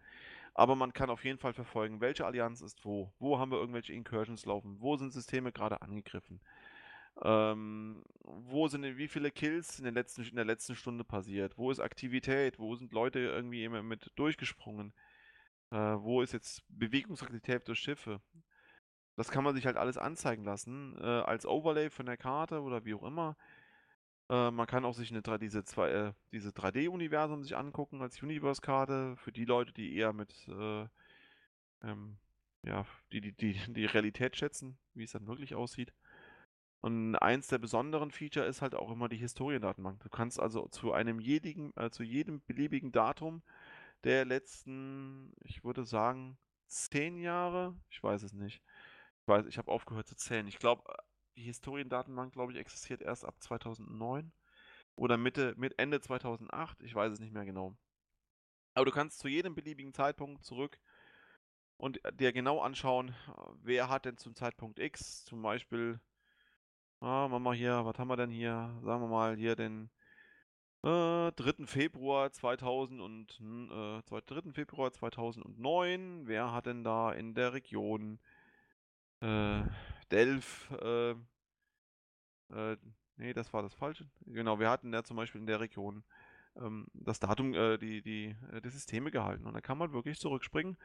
[0.52, 3.12] Aber man kann auf jeden Fall verfolgen, welche Allianz ist wo.
[3.20, 4.80] Wo haben wir irgendwelche Incursions laufen?
[4.80, 6.40] Wo sind Systeme gerade angegriffen?
[7.22, 11.58] Ähm, wo sind wie viele Kills in, den letzten, in der letzten Stunde passiert?
[11.58, 12.58] Wo ist Aktivität?
[12.58, 14.92] Wo sind Leute irgendwie immer mit durchgesprungen?
[15.70, 18.20] Äh, wo ist jetzt Bewegungsaktivität durch Schiffe?
[19.16, 22.84] Das kann man sich halt alles anzeigen lassen, äh, als Overlay von der Karte oder
[22.84, 23.36] wie auch immer.
[24.30, 29.32] Äh, man kann auch sich eine, diese, äh, diese 3D-Universum sich angucken als Universe-Karte für
[29.32, 30.86] die Leute, die eher mit äh,
[31.82, 32.18] ähm,
[32.62, 35.92] ja, die, die, die, die Realität schätzen, wie es dann wirklich aussieht.
[36.80, 40.00] Und eins der besonderen Feature ist halt auch immer die Historiendatenbank.
[40.00, 43.42] Du kannst also zu einem jedigen, äh, zu jedem beliebigen Datum
[44.04, 48.62] der letzten, ich würde sagen, zehn Jahre, ich weiß es nicht.
[49.22, 50.46] Ich weiß, ich habe aufgehört zu zählen.
[50.46, 50.84] Ich glaube,
[51.36, 54.32] die Historiendatenbank, glaube ich, existiert erst ab 2009
[54.94, 56.82] oder Mitte, mit Ende 2008.
[56.82, 57.76] Ich weiß es nicht mehr genau.
[58.74, 60.78] Aber du kannst zu jedem beliebigen Zeitpunkt zurück
[61.76, 63.14] und dir genau anschauen,
[63.62, 66.00] wer hat denn zum Zeitpunkt X zum Beispiel
[67.00, 68.70] Ah, machen wir hier, was haben wir denn hier?
[68.82, 69.90] Sagen wir mal hier den
[70.84, 71.66] äh, 3.
[71.66, 74.52] Februar 2000 und äh, 3.
[74.52, 76.26] Februar 2009.
[76.26, 78.18] Wer hat denn da in der Region
[79.20, 79.62] äh,
[80.10, 81.14] Delf äh,
[82.50, 82.76] äh,
[83.16, 84.06] nee, das war das Falsche.
[84.26, 86.04] Genau, wir hatten da zum Beispiel in der Region
[86.94, 89.46] das Datum, äh, die, die, äh, die Systeme gehalten.
[89.46, 90.76] Und dann kann man wirklich zurückspringen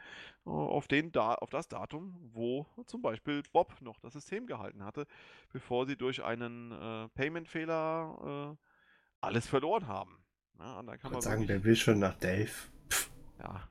[0.46, 4.84] äh, auf, den da auf das Datum, wo zum Beispiel Bob noch das System gehalten
[4.84, 5.08] hatte,
[5.52, 8.66] bevor sie durch einen äh, Payment-Fehler äh,
[9.22, 10.24] alles verloren haben.
[10.60, 12.52] Ja, und dann kann man sagen, wer will schon nach Dave?
[12.90, 13.12] Pff.
[13.40, 13.68] Ja,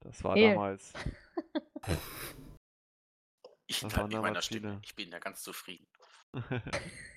[0.00, 0.50] das war hey.
[0.50, 0.92] damals.
[3.68, 4.80] Ich, das waren damals Stimme.
[4.84, 5.86] ich bin da ganz zufrieden.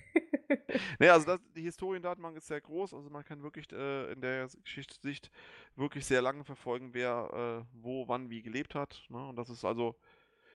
[1.00, 4.48] nee, also das, die Historiendatenbank ist sehr groß, also man kann wirklich äh, in der
[4.64, 5.32] Geschichtssicht
[5.76, 9.06] wirklich sehr lange verfolgen, wer äh, wo, wann, wie gelebt hat.
[9.10, 9.28] Ne?
[9.30, 9.96] Und das ist also,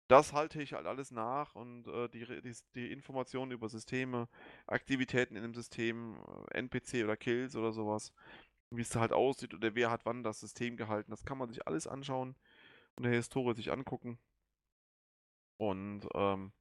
[0.09, 4.29] das halte ich halt alles nach und äh, die, die, die, Informationen über Systeme,
[4.67, 6.17] Aktivitäten in dem System,
[6.51, 8.13] äh, NPC oder Kills oder sowas,
[8.71, 11.49] wie es da halt aussieht oder wer hat wann das System gehalten, das kann man
[11.49, 12.37] sich alles anschauen
[12.97, 14.19] und der Historie sich angucken.
[15.59, 16.53] Und ähm,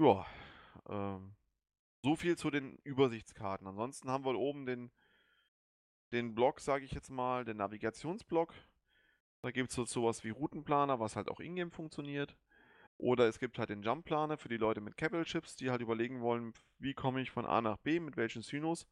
[0.00, 0.26] ja,
[0.88, 1.34] ähm,
[2.02, 3.66] so viel zu den Übersichtskarten.
[3.66, 4.90] Ansonsten haben wir oben den,
[6.12, 8.54] den Block, sage ich jetzt mal, den Navigationsblock.
[9.42, 12.36] Da gibt es so sowas wie Routenplaner, was halt auch ingame funktioniert.
[12.96, 16.20] Oder es gibt halt den Jump-Planer für die Leute mit Capital Chips, die halt überlegen
[16.20, 18.88] wollen, wie komme ich von A nach B, mit welchen Synos.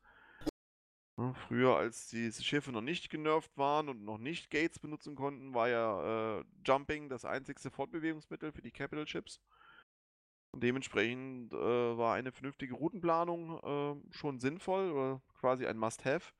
[1.49, 5.69] Früher, als die Schiffe noch nicht genervt waren und noch nicht Gates benutzen konnten, war
[5.69, 9.41] ja äh, Jumping das einzigste Fortbewegungsmittel für die Capital Ships.
[10.57, 16.33] Und dementsprechend äh, war eine vernünftige Routenplanung äh, schon sinnvoll oder quasi ein Must-Have.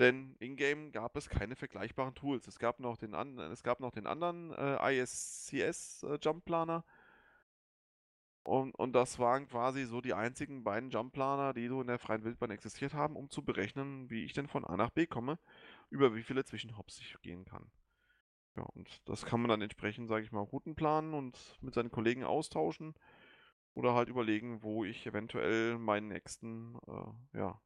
[0.00, 2.48] Denn in-game gab es keine vergleichbaren Tools.
[2.48, 6.80] Es gab noch den, an es gab noch den anderen äh, ISCS äh.
[8.42, 12.00] Und, und das waren quasi so die einzigen beiden Jump Planer, die so in der
[12.00, 15.38] freien Wildbahn existiert haben, um zu berechnen, wie ich denn von A nach B komme,
[15.90, 17.70] über wie viele Zwischenhops ich gehen kann.
[18.56, 21.90] Ja, und das kann man dann entsprechend, sage ich mal, Routen planen und mit seinen
[21.90, 22.94] Kollegen austauschen
[23.74, 27.60] oder halt überlegen, wo ich eventuell meinen nächsten, äh, ja,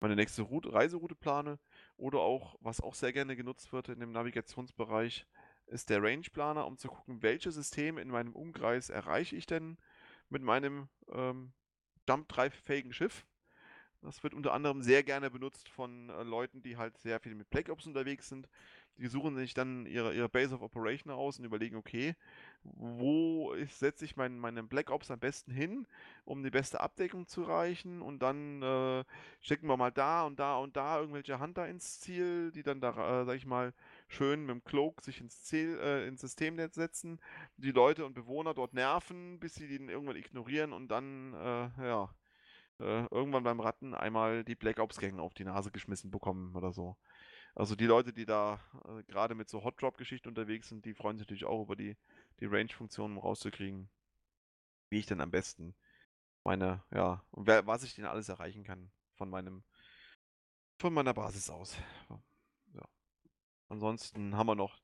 [0.00, 1.58] meine nächste Route, Reiseroute plane.
[1.96, 5.26] Oder auch, was auch sehr gerne genutzt wird in dem Navigationsbereich,
[5.66, 9.78] ist der Range Planer, um zu gucken, welche Systeme in meinem Umkreis erreiche ich denn
[10.28, 11.52] mit meinem ähm,
[12.08, 13.26] Jump-Drive-fähigen Schiff.
[14.00, 17.48] Das wird unter anderem sehr gerne benutzt von äh, Leuten, die halt sehr viel mit
[17.50, 18.48] Black Ops unterwegs sind,
[18.98, 22.14] die suchen sich dann ihre, ihre Base of Operation aus und überlegen, okay,
[22.64, 25.86] wo setze ich mein, meine Black Ops am besten hin,
[26.24, 29.04] um die beste Abdeckung zu erreichen und dann äh,
[29.40, 33.22] stecken wir mal da und da und da irgendwelche Hunter ins Ziel, die dann da,
[33.22, 33.72] äh, sag ich mal,
[34.08, 37.18] schön mit dem Cloak sich ins Ziel, äh, ins Systemnetz setzen,
[37.56, 42.14] die Leute und Bewohner dort nerven, bis sie den irgendwann ignorieren und dann, äh, ja,
[42.80, 46.96] äh, irgendwann beim Ratten einmal die Black Ops-Gang auf die Nase geschmissen bekommen oder so.
[47.54, 51.18] Also die Leute, die da äh, gerade mit so Hot Drop-Geschichten unterwegs sind, die freuen
[51.18, 51.96] sich natürlich auch über die,
[52.40, 53.90] die Range-Funktion, um rauszukriegen,
[54.88, 55.74] wie ich denn am besten
[56.44, 59.62] meine, ja, wer, was ich denn alles erreichen kann von meinem,
[60.78, 61.76] von meiner Basis aus.
[62.74, 62.84] Ja.
[63.68, 64.80] Ansonsten haben wir noch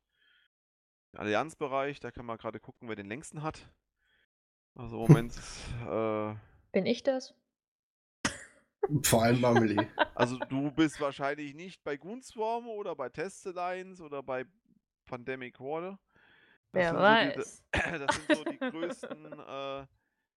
[1.12, 3.68] den Allianzbereich, da kann man gerade gucken, wer den längsten hat.
[4.74, 5.34] Also im Moment.
[5.88, 6.34] äh,
[6.72, 7.34] Bin ich das?
[9.03, 9.86] Vor allem Amelie.
[10.14, 14.45] Also du bist wahrscheinlich nicht bei Goonswarm oder bei Test Alliance oder bei
[15.07, 15.99] Pandemic Horde.
[16.72, 17.64] Wer weiß.
[17.74, 19.86] So die, das sind so die größten äh,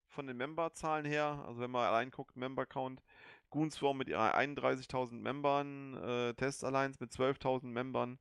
[0.08, 1.44] von den Memberzahlen her.
[1.48, 3.02] Also wenn man allein guckt, Member Count.
[3.50, 8.18] Goonswarm mit ihrer 31.000 Membern, äh, Test Alliance mit 12.000 Membern,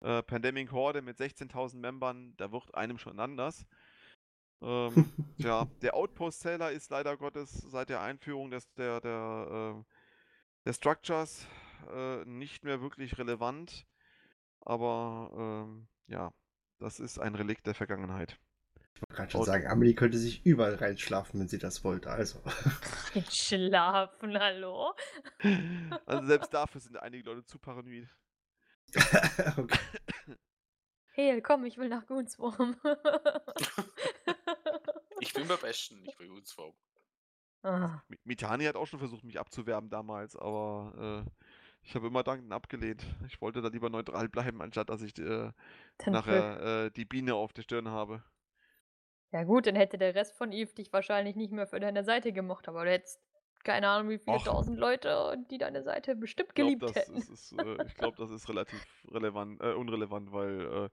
[0.00, 3.66] äh, Pandemic Horde mit 16.000 Membern, da wird einem schon anders.
[4.62, 9.84] Ähm, ja, der Outpost-Zähler ist leider Gottes seit der Einführung des, der, der, äh,
[10.66, 11.46] der Structures
[11.94, 13.86] äh, nicht mehr wirklich relevant.
[14.60, 16.32] Aber ähm, ja,
[16.78, 18.38] das ist ein Relikt der Vergangenheit.
[18.94, 22.10] Ich wollte gerade schon sagen, Amelie könnte sich überall reinschlafen, wenn sie das wollte.
[22.10, 22.42] Also.
[23.30, 24.92] Schlafen, hallo?
[26.06, 28.08] Also selbst dafür sind einige Leute zu paranoid.
[29.56, 29.78] okay.
[31.12, 32.76] Hey, komm, ich will nach Gunswurm.
[35.30, 36.74] Ich will beim Besten, ich will Gunswurm.
[37.62, 38.02] Ah.
[38.24, 41.30] Mitani hat auch schon versucht, mich abzuwerben damals, aber äh,
[41.82, 43.04] ich habe immer Danken abgelehnt.
[43.26, 45.52] Ich wollte da lieber neutral bleiben, anstatt dass ich äh,
[46.06, 48.22] nachher äh, die Biene auf der Stirn habe.
[49.32, 52.32] Ja gut, dann hätte der Rest von Eve dich wahrscheinlich nicht mehr für deine Seite
[52.32, 53.20] gemocht, aber du hättest
[53.62, 54.44] keine Ahnung, wie viele Och.
[54.44, 57.16] tausend Leute, die deine Seite bestimmt geliebt glaub, hätten.
[57.16, 60.88] Ist, äh, ich glaube, das ist relativ relevant, äh, unrelevant, weil äh,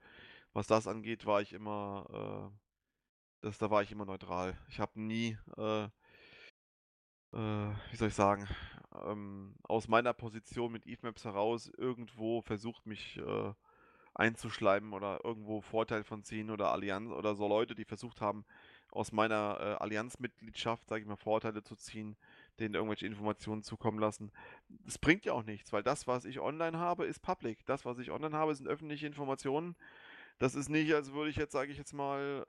[0.53, 2.66] was das angeht, war ich immer, äh,
[3.41, 4.57] das, da war ich immer neutral.
[4.69, 5.85] Ich habe nie, äh,
[7.33, 8.47] äh, wie soll ich sagen,
[9.05, 13.19] ähm, aus meiner Position mit Eve Maps heraus irgendwo versucht, mich
[14.17, 18.45] einzuschleimen oder irgendwo Vorteil von ziehen oder Allianz oder so Leute, die versucht haben,
[18.91, 22.15] aus meiner äh, Allianzmitgliedschaft, sage ich mal, Vorteile zu ziehen,
[22.59, 24.31] denen irgendwelche Informationen zukommen lassen.
[24.69, 27.65] Das bringt ja auch nichts, weil das, was ich online habe, ist public.
[27.65, 29.75] Das, was ich online habe, sind öffentliche Informationen.
[30.39, 32.45] Das ist nicht, als würde ich jetzt, sage ich jetzt mal,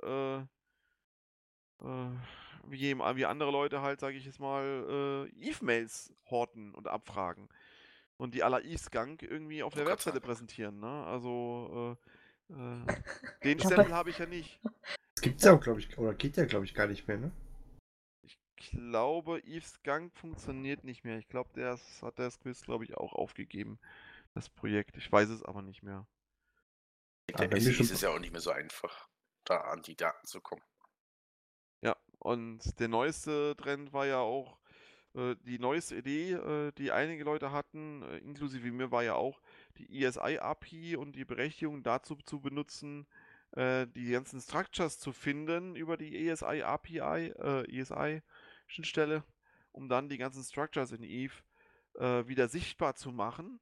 [1.81, 7.49] äh, wie, wie, andere Leute halt, sage ich jetzt mal, äh, Eve-Mails horten und abfragen.
[8.16, 10.81] Und die aller Eve-Skunk irgendwie auf der oh Webseite präsentieren.
[10.81, 11.05] Ne?
[11.07, 11.97] Also,
[12.51, 12.87] äh, äh,
[13.45, 14.61] den Stempel habe ich ja nicht.
[15.14, 17.33] Das gibt's ja auch, glaube ich, oder geht ja, glaube ich, gar nicht mehr, ne?
[18.70, 21.18] glaube, Eve's Gang funktioniert nicht mehr.
[21.18, 23.79] Ich glaube, der hat das Quiz, glaube ich, auch aufgegeben,
[24.35, 24.97] das Projekt.
[24.97, 26.07] Ich weiß es aber nicht mehr.
[27.39, 29.09] Der SI ist es ja auch nicht mehr so einfach,
[29.45, 30.62] da an die Daten zu kommen.
[32.19, 34.59] Und der neueste Trend war ja auch,
[35.14, 39.41] äh, die neueste Idee, äh, die einige Leute hatten, äh, inklusive mir, war ja auch,
[39.79, 43.07] die ESI-API und die Berechtigung dazu zu benutzen,
[43.57, 48.21] die ganzen Structures zu finden über die ESI-API, äh, ESI
[48.66, 49.25] Schnittstelle,
[49.73, 51.33] um dann die ganzen Structures in Eve
[51.95, 53.59] wieder sichtbar zu machen.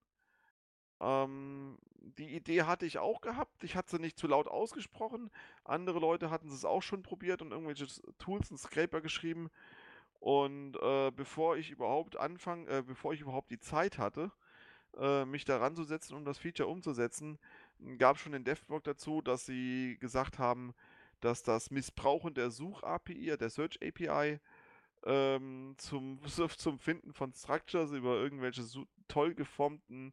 [1.01, 1.79] Ähm,
[2.19, 3.65] die Idee hatte ich auch gehabt.
[3.65, 5.31] Ich hatte sie nicht zu laut ausgesprochen.
[5.65, 7.87] Andere Leute hatten es auch schon probiert und irgendwelche
[8.19, 9.51] Tools und Scraper geschrieben.
[10.21, 14.33] Und äh, bevor ich überhaupt anfange, äh, bevor ich überhaupt die Zeit hatte,
[14.97, 17.39] äh, mich daran zu setzen, um das Feature umzusetzen,
[17.99, 20.75] gab schon den DevBlog dazu, dass sie gesagt haben,
[21.21, 24.41] dass das Missbrauchen der Such-API, der Search-API,
[25.05, 26.21] ähm, zum,
[26.57, 28.63] zum Finden von Structures über irgendwelche
[29.09, 30.13] toll geformten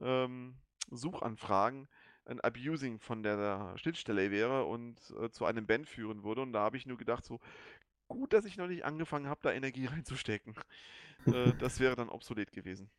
[0.00, 0.54] ähm,
[0.90, 1.88] Suchanfragen
[2.24, 6.42] ein Abusing von der Schnittstelle wäre und äh, zu einem Band führen würde.
[6.42, 7.40] Und da habe ich nur gedacht, so
[8.08, 10.54] gut, dass ich noch nicht angefangen habe, da Energie reinzustecken.
[11.26, 12.90] äh, das wäre dann obsolet gewesen.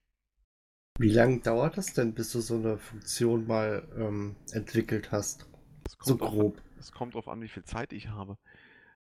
[0.99, 5.47] Wie lange dauert das denn, bis du so eine Funktion mal ähm, entwickelt hast?
[5.99, 6.61] So grob.
[6.77, 8.37] Es kommt darauf an, wie viel Zeit ich habe.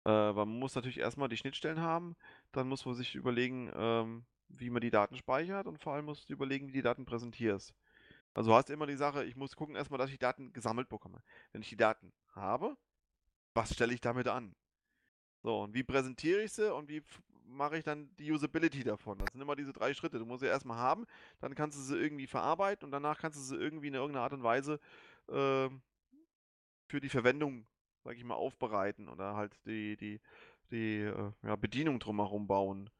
[0.06, 2.16] Äh, man muss natürlich erstmal die Schnittstellen haben,
[2.52, 6.26] dann muss man sich überlegen, ähm, wie man die Daten speichert und vor allem muss
[6.26, 7.74] du überlegen, wie die Daten präsentierst.
[8.38, 11.24] Also hast du immer die Sache, ich muss gucken erstmal, dass ich Daten gesammelt bekomme.
[11.52, 12.78] Wenn ich die Daten habe,
[13.56, 14.56] was stelle ich damit an?
[15.42, 17.02] So, und wie präsentiere ich sie und wie
[17.46, 19.18] mache ich dann die Usability davon?
[19.18, 20.20] Das sind immer diese drei Schritte.
[20.20, 21.08] Du musst sie erstmal haben,
[21.40, 24.34] dann kannst du sie irgendwie verarbeiten und danach kannst du sie irgendwie in irgendeiner Art
[24.34, 24.80] und Weise
[25.30, 25.70] äh,
[26.88, 27.66] für die Verwendung,
[28.04, 30.22] sag ich mal, aufbereiten oder halt die, die,
[30.70, 32.92] die äh, ja, Bedienung drumherum bauen.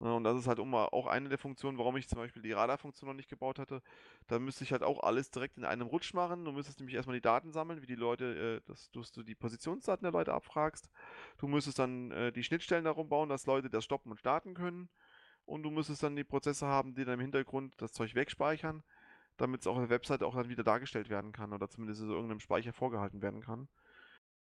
[0.00, 3.08] Ja, und das ist halt auch eine der Funktionen, warum ich zum Beispiel die Radar-Funktion
[3.08, 3.82] noch nicht gebaut hatte.
[4.28, 6.44] Da müsste ich halt auch alles direkt in einem Rutsch machen.
[6.44, 10.04] Du müsstest nämlich erstmal die Daten sammeln, wie die Leute, äh, dass, du die Positionsdaten
[10.04, 10.88] der Leute abfragst.
[11.38, 14.88] Du müsstest dann äh, die Schnittstellen darum bauen, dass Leute das stoppen und starten können.
[15.44, 18.84] Und du müsstest dann die Prozesse haben, die dann im Hintergrund das Zeug wegspeichern,
[19.36, 22.40] damit es auf der Webseite auch dann wieder dargestellt werden kann oder zumindest in irgendeinem
[22.40, 23.68] Speicher vorgehalten werden kann.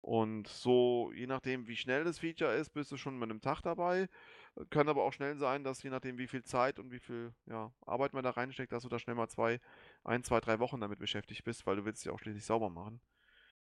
[0.01, 3.61] Und so, je nachdem, wie schnell das Feature ist, bist du schon mit einem Tag
[3.61, 4.07] dabei.
[4.69, 7.71] Kann aber auch schnell sein, dass je nachdem, wie viel Zeit und wie viel ja,
[7.85, 9.59] Arbeit man da reinsteckt, dass du da schnell mal zwei,
[10.03, 13.01] ein, zwei, drei Wochen damit beschäftigt bist, weil du willst ja auch schließlich sauber machen.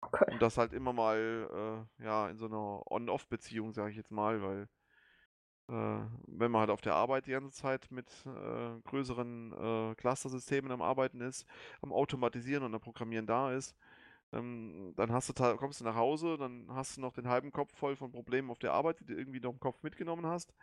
[0.02, 0.32] Okay.
[0.32, 4.42] Und das halt immer mal äh, ja, in so einer On-Off-Beziehung, sage ich jetzt mal,
[4.42, 4.68] weil
[5.68, 10.72] äh, wenn man halt auf der Arbeit die ganze Zeit mit äh, größeren äh, Cluster-Systemen
[10.72, 11.46] am Arbeiten ist,
[11.80, 13.76] am Automatisieren und am Programmieren da ist,
[14.32, 17.74] ähm, dann hast du, kommst du nach Hause, dann hast du noch den halben Kopf
[17.76, 20.54] voll von Problemen auf der Arbeit, die du irgendwie noch im Kopf mitgenommen hast.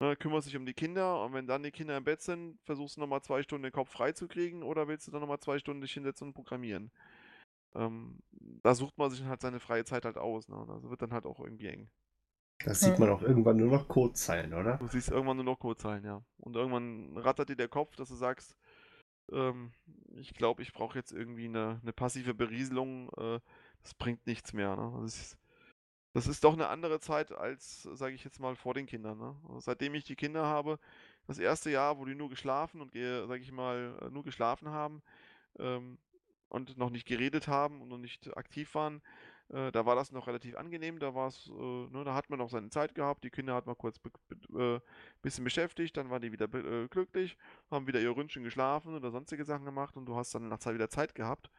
[0.00, 2.96] Ne, kümmerst dich um die Kinder und wenn dann die Kinder im Bett sind, versuchst
[2.96, 5.58] du nochmal zwei Stunden den Kopf frei zu kriegen oder willst du dann nochmal zwei
[5.58, 6.90] Stunden dich hinsetzen und programmieren?
[7.74, 8.18] Ähm,
[8.62, 10.48] da sucht man sich halt seine freie Zeit halt aus.
[10.48, 10.56] Ne?
[10.56, 11.90] Also wird dann halt auch irgendwie eng.
[12.64, 14.76] Das sieht man auch irgendwann nur noch Codezeilen, oder?
[14.76, 16.22] Du siehst irgendwann nur noch Codezeilen, ja.
[16.38, 18.56] Und irgendwann rattert dir der Kopf, dass du sagst,
[19.32, 19.72] ähm,
[20.14, 23.08] ich glaube, ich brauche jetzt irgendwie eine, eine passive Berieselung.
[23.16, 23.40] Äh,
[23.82, 24.76] das bringt nichts mehr.
[24.76, 24.98] Ne?
[25.02, 25.38] Das, ist,
[26.12, 29.18] das, ist, doch eine andere Zeit als, sage ich jetzt mal, vor den Kindern.
[29.18, 29.36] Ne?
[29.48, 30.78] Also seitdem ich die Kinder habe,
[31.26, 35.02] das erste Jahr, wo die nur geschlafen und, sage ich mal, äh, nur geschlafen haben
[35.58, 35.98] ähm,
[36.48, 39.00] und noch nicht geredet haben und noch nicht aktiv waren,
[39.52, 42.38] äh, da war das noch relativ angenehm, da war es, äh, ne, da hat man
[42.38, 44.00] noch seine Zeit gehabt, die Kinder hat man kurz
[44.52, 44.80] ein äh,
[45.22, 47.36] bisschen beschäftigt, dann waren die wieder äh, glücklich,
[47.70, 50.74] haben wieder ihr Ründchen geschlafen oder sonstige Sachen gemacht und du hast dann nach Zeit
[50.74, 51.50] wieder Zeit gehabt.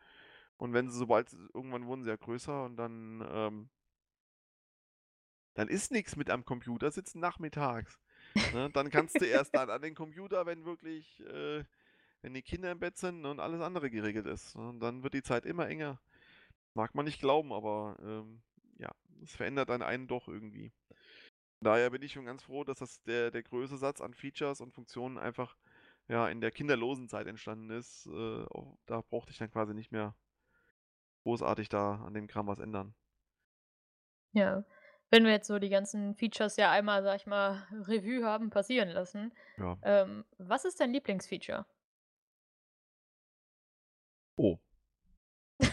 [0.57, 3.69] Und wenn sie sobald, irgendwann wurden sie ja größer und dann, ähm,
[5.53, 7.99] dann ist nichts mit am Computer sitzen nachmittags.
[8.53, 8.69] Ne?
[8.73, 11.65] Dann kannst du erst dann an den Computer, wenn wirklich, äh,
[12.21, 14.55] wenn die Kinder im Bett sind und alles andere geregelt ist.
[14.55, 15.99] Und dann wird die Zeit immer enger.
[16.73, 18.41] Mag man nicht glauben, aber ähm,
[18.77, 18.91] ja,
[19.23, 20.71] es verändert dann einen doch irgendwie.
[21.59, 24.73] Daher bin ich schon ganz froh, dass das der, der größte Satz an Features und
[24.73, 25.57] Funktionen einfach
[26.07, 28.07] ja, in der kinderlosen Zeit entstanden ist.
[28.07, 28.45] Äh,
[28.85, 30.15] da brauchte ich dann quasi nicht mehr
[31.23, 32.95] großartig da an dem Kram was ändern.
[34.33, 34.63] Ja,
[35.11, 38.89] wenn wir jetzt so die ganzen Features ja einmal, sag ich mal, Revue haben passieren
[38.89, 39.31] lassen.
[39.57, 39.77] Ja.
[39.83, 41.65] Ähm, was ist dein Lieblingsfeature?
[44.37, 44.57] Oh.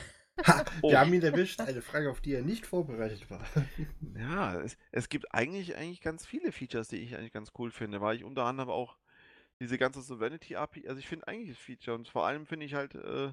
[0.46, 0.90] Ha, oh.
[0.90, 1.60] wir haben ihn erwischt.
[1.60, 3.44] Eine Frage, auf die er nicht vorbereitet war.
[4.16, 8.00] Ja, es, es gibt eigentlich, eigentlich ganz viele Features, die ich eigentlich ganz cool finde,
[8.00, 8.98] weil ich unter anderem auch
[9.58, 12.74] diese ganze Sovereignty API, also ich finde eigentlich das Feature und vor allem finde ich
[12.74, 13.32] halt äh, äh,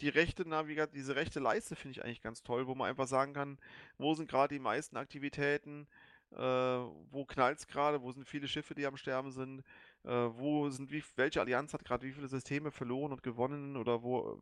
[0.00, 3.32] die rechte Navigation, diese rechte Leiste finde ich eigentlich ganz toll, wo man einfach sagen
[3.32, 3.58] kann,
[3.98, 5.86] wo sind gerade die meisten Aktivitäten,
[6.32, 9.64] äh, wo knallt es gerade, wo sind viele Schiffe, die am Sterben sind,
[10.04, 14.02] äh, wo sind wie, welche Allianz hat gerade wie viele Systeme verloren und gewonnen oder
[14.02, 14.40] wo,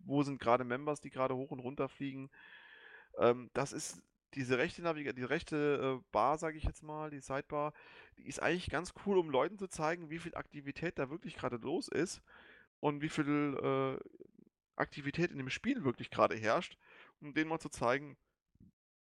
[0.00, 2.30] wo sind gerade Members, die gerade hoch und runter fliegen.
[3.18, 4.02] Ähm, das ist
[4.34, 7.72] diese rechte Navigation, die rechte äh, Bar, sage ich jetzt mal, die Sidebar,
[8.18, 11.56] die ist eigentlich ganz cool, um Leuten zu zeigen, wie viel Aktivität da wirklich gerade
[11.56, 12.20] los ist
[12.80, 13.98] und wie viel äh,
[14.78, 16.76] Aktivität in dem Spiel wirklich gerade herrscht,
[17.20, 18.16] um denen mal zu zeigen,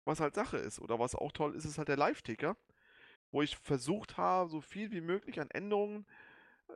[0.04, 0.80] was halt Sache ist.
[0.80, 2.56] Oder was auch toll ist, ist halt der Live-Ticker,
[3.30, 6.06] wo ich versucht habe, so viel wie möglich an Änderungen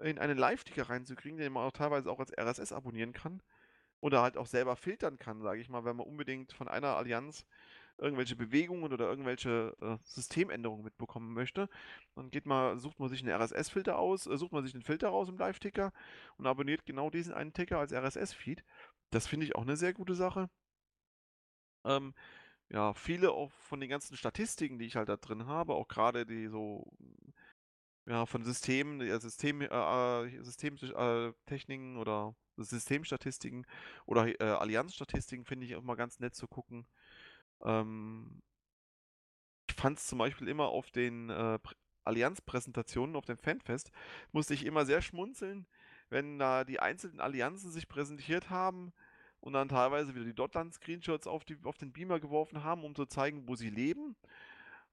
[0.03, 3.43] in einen Live-Ticker reinzukriegen, den man auch teilweise auch als RSS abonnieren kann
[4.01, 7.47] oder halt auch selber filtern kann, sage ich mal, wenn man unbedingt von einer Allianz
[7.99, 11.69] irgendwelche Bewegungen oder irgendwelche äh, Systemänderungen mitbekommen möchte,
[12.15, 15.09] dann geht mal, sucht man sich einen RSS-Filter aus, äh, sucht man sich einen Filter
[15.09, 15.93] raus im Live-Ticker
[16.37, 18.65] und abonniert genau diesen einen Ticker als RSS-Feed.
[19.11, 20.49] Das finde ich auch eine sehr gute Sache.
[21.85, 22.15] Ähm,
[22.71, 26.27] ja, viele auch von den ganzen Statistiken, die ich halt da drin habe, auch gerade
[26.27, 26.93] die so
[28.07, 33.67] ja, von Systemen, System, äh, äh Systemtechniken äh, oder Systemstatistiken
[34.07, 36.87] oder äh, Allianzstatistiken finde ich auch mal ganz nett zu gucken.
[37.63, 38.41] Ähm,
[39.69, 41.59] ich fand es zum Beispiel immer auf den äh,
[42.05, 43.93] Allianzpräsentationen auf dem Fanfest,
[44.33, 45.67] musste ich immer sehr schmunzeln,
[46.09, 48.93] wenn da die einzelnen Allianzen sich präsentiert haben
[49.41, 53.47] und dann teilweise wieder die Dotland-Screenshots auf, auf den Beamer geworfen haben, um zu zeigen,
[53.47, 54.17] wo sie leben.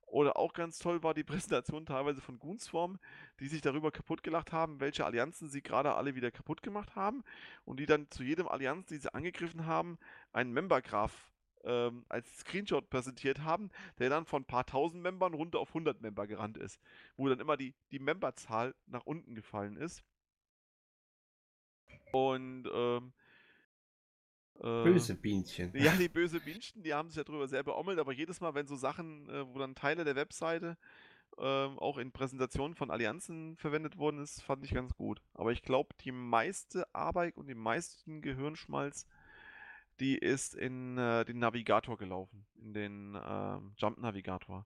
[0.07, 2.99] Oder auch ganz toll war die Präsentation teilweise von Goonswarm,
[3.39, 7.23] die sich darüber kaputt gelacht haben, welche Allianzen sie gerade alle wieder kaputt gemacht haben
[7.63, 9.97] und die dann zu jedem Allianz, die sie angegriffen haben,
[10.31, 11.31] einen Member-Graph
[11.65, 16.01] ähm, als Screenshot präsentiert haben, der dann von ein paar tausend Membern runter auf 100
[16.01, 16.79] Member gerannt ist,
[17.17, 20.03] wo dann immer die, die Memberzahl nach unten gefallen ist.
[22.11, 23.13] Und ähm,
[24.59, 25.71] äh, böse Bienchen.
[25.75, 28.75] Ja, die böse Bienchen, die haben sich darüber sehr beommelt, aber jedes Mal, wenn so
[28.75, 30.77] Sachen, äh, wo dann Teile der Webseite
[31.37, 35.21] äh, auch in Präsentationen von Allianzen verwendet worden ist, fand ich ganz gut.
[35.33, 39.07] Aber ich glaube, die meiste Arbeit und die meisten Gehirnschmalz,
[39.99, 44.65] die ist in äh, den Navigator gelaufen, in den äh, Jump Navigator.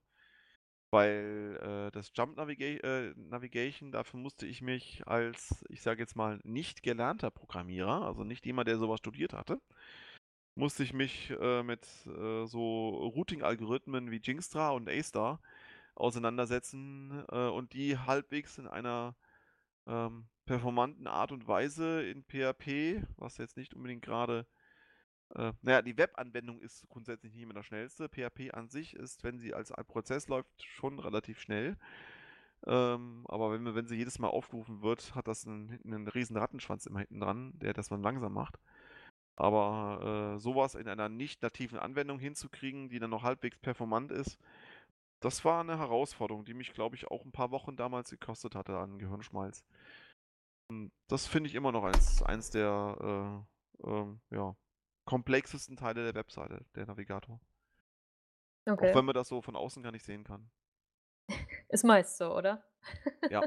[0.92, 6.16] Weil äh, das Jump Naviga äh, Navigation, dafür musste ich mich als, ich sage jetzt
[6.16, 9.60] mal, nicht gelernter Programmierer, also nicht jemand, der sowas studiert hatte,
[10.56, 15.40] musste ich mich äh, mit äh, so Routing-Algorithmen wie Jingstra und A-Star
[15.94, 19.14] auseinandersetzen und die halbwegs in einer
[19.86, 24.46] ähm, performanten Art und Weise in PHP, was jetzt nicht unbedingt gerade
[25.34, 28.08] äh, naja, die Webanwendung ist grundsätzlich nicht immer das schnellste.
[28.08, 31.76] PHP an sich ist, wenn sie als Prozess läuft, schon relativ schnell.
[32.66, 36.86] Ähm, aber wenn, wenn sie jedes Mal aufgerufen wird, hat das einen, einen riesen Rattenschwanz
[36.86, 38.58] immer hinten dran, der das man langsam macht.
[39.36, 44.38] Aber äh, sowas in einer nicht nativen Anwendung hinzukriegen, die dann noch halbwegs performant ist,
[45.20, 48.76] das war eine Herausforderung, die mich, glaube ich, auch ein paar Wochen damals gekostet hatte
[48.78, 49.64] an Gehirnschmalz.
[50.68, 53.44] Und das finde ich immer noch als eins der
[53.82, 54.54] äh, äh, ja,
[55.10, 57.40] komplexesten Teile der Webseite, der Navigator.
[58.64, 58.92] Okay.
[58.92, 60.48] Auch wenn man das so von außen gar nicht sehen kann.
[61.68, 62.64] Ist meist so, oder?
[63.28, 63.42] Ja.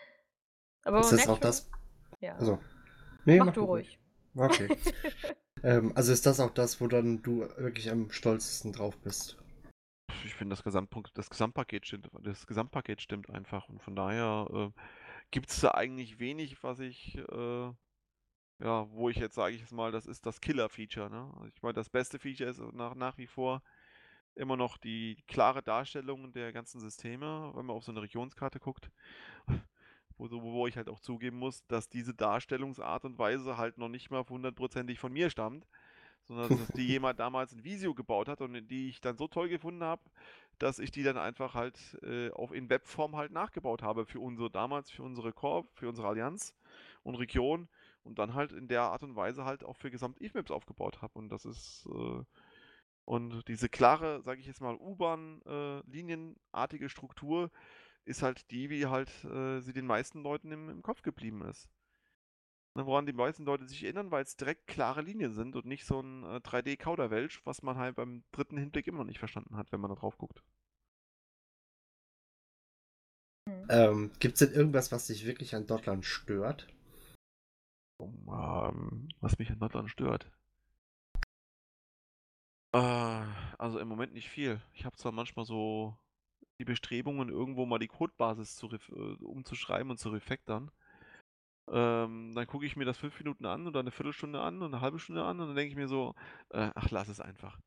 [0.84, 1.70] Aber ist das auch das?
[2.20, 2.36] Ja.
[2.36, 2.58] Also,
[3.26, 3.98] nee, mach, mach du ruhig.
[4.34, 4.74] Okay.
[5.62, 9.36] ähm, also ist das auch das, wo dann du wirklich am stolzesten drauf bist?
[10.24, 14.80] Ich finde, das, Gesamtpunkt, das Gesamtpaket stimmt, das Gesamtpaket stimmt einfach und von daher äh,
[15.30, 17.72] gibt es da eigentlich wenig, was ich äh,
[18.60, 21.10] ja, wo ich jetzt sage ich mal, das ist das Killer-Feature.
[21.10, 21.30] Ne?
[21.36, 23.62] Also ich meine, das beste Feature ist nach, nach wie vor
[24.34, 28.90] immer noch die klare Darstellung der ganzen Systeme, wenn man auf so eine Regionskarte guckt,
[30.18, 34.10] wo, wo ich halt auch zugeben muss, dass diese Darstellungsart und Weise halt noch nicht
[34.10, 35.66] mal hundertprozentig von mir stammt,
[36.24, 39.48] sondern dass die jemand damals ein Visio gebaut hat und die ich dann so toll
[39.48, 40.02] gefunden habe,
[40.58, 44.50] dass ich die dann einfach halt äh, auf in Webform halt nachgebaut habe für unsere
[44.50, 46.54] damals, für unsere Core, für unsere Allianz
[47.02, 47.68] und Region
[48.08, 51.18] und dann halt in der Art und Weise halt auch für gesamt EVMAPs aufgebaut habe.
[51.18, 52.22] Und das ist äh,
[53.04, 57.50] und diese klare, sage ich jetzt mal, U-Bahn-linienartige äh, Struktur
[58.04, 61.68] ist halt die, wie halt äh, sie den meisten Leuten im, im Kopf geblieben ist.
[62.74, 65.86] Ne, woran die meisten Leute sich erinnern, weil es direkt klare Linien sind und nicht
[65.86, 69.72] so ein äh, 3D-Kauderwelsch, was man halt beim dritten Hinblick immer noch nicht verstanden hat,
[69.72, 70.42] wenn man da drauf guckt.
[73.70, 76.68] Ähm, Gibt es denn irgendwas, was dich wirklich an Dottland stört?
[77.98, 80.30] Um, ähm, was mich an Nordland stört.
[82.72, 83.22] Äh,
[83.58, 84.60] also im Moment nicht viel.
[84.72, 85.96] Ich habe zwar manchmal so
[86.58, 90.70] die Bestrebungen, irgendwo mal die Codebasis zu äh, umzuschreiben und zu refactern.
[91.70, 94.80] Ähm, dann gucke ich mir das fünf Minuten an oder eine Viertelstunde an und eine
[94.80, 96.14] halbe Stunde an und dann denke ich mir so,
[96.50, 97.58] äh, ach, lass es einfach.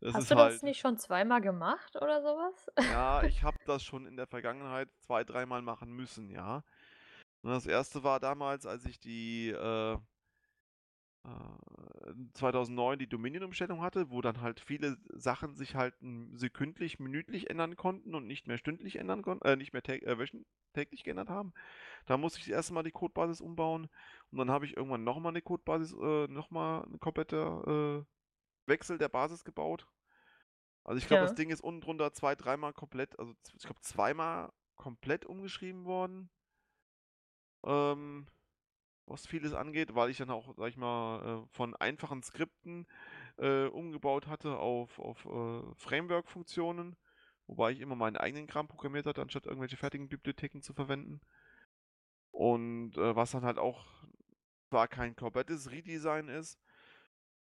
[0.00, 2.70] Das Hast du halt, das nicht schon zweimal gemacht oder sowas?
[2.76, 6.62] Ja, ich habe das schon in der Vergangenheit zwei, dreimal machen müssen, ja.
[7.44, 9.98] Und das erste war damals, als ich die äh,
[12.32, 15.94] 2009 äh, die Dominion-Umstellung hatte, wo dann halt viele Sachen sich halt
[16.32, 20.26] sekündlich, minütlich ändern konnten und nicht mehr stündlich ändern konnten, äh, nicht mehr äh,
[20.72, 21.52] täglich geändert haben.
[22.06, 23.90] Da musste ich das erste Mal die Codebasis umbauen
[24.30, 29.10] und dann habe ich irgendwann nochmal eine Codebasis, äh, nochmal eine komplette äh, Wechsel der
[29.10, 29.86] Basis gebaut.
[30.82, 31.26] Also ich glaube, ja.
[31.26, 36.30] das Ding ist unten drunter zwei, dreimal komplett, also ich glaube zweimal komplett umgeschrieben worden
[37.64, 38.26] ähm,
[39.06, 42.86] was vieles angeht, weil ich dann auch, sag ich mal, äh, von einfachen Skripten
[43.36, 46.96] äh, umgebaut hatte auf, auf äh, Framework-Funktionen,
[47.46, 51.20] wobei ich immer meinen eigenen Kram programmiert hatte, anstatt irgendwelche fertigen Bibliotheken zu verwenden.
[52.30, 53.86] Und äh, was dann halt auch
[54.70, 56.58] zwar kein komplettes Redesign ist,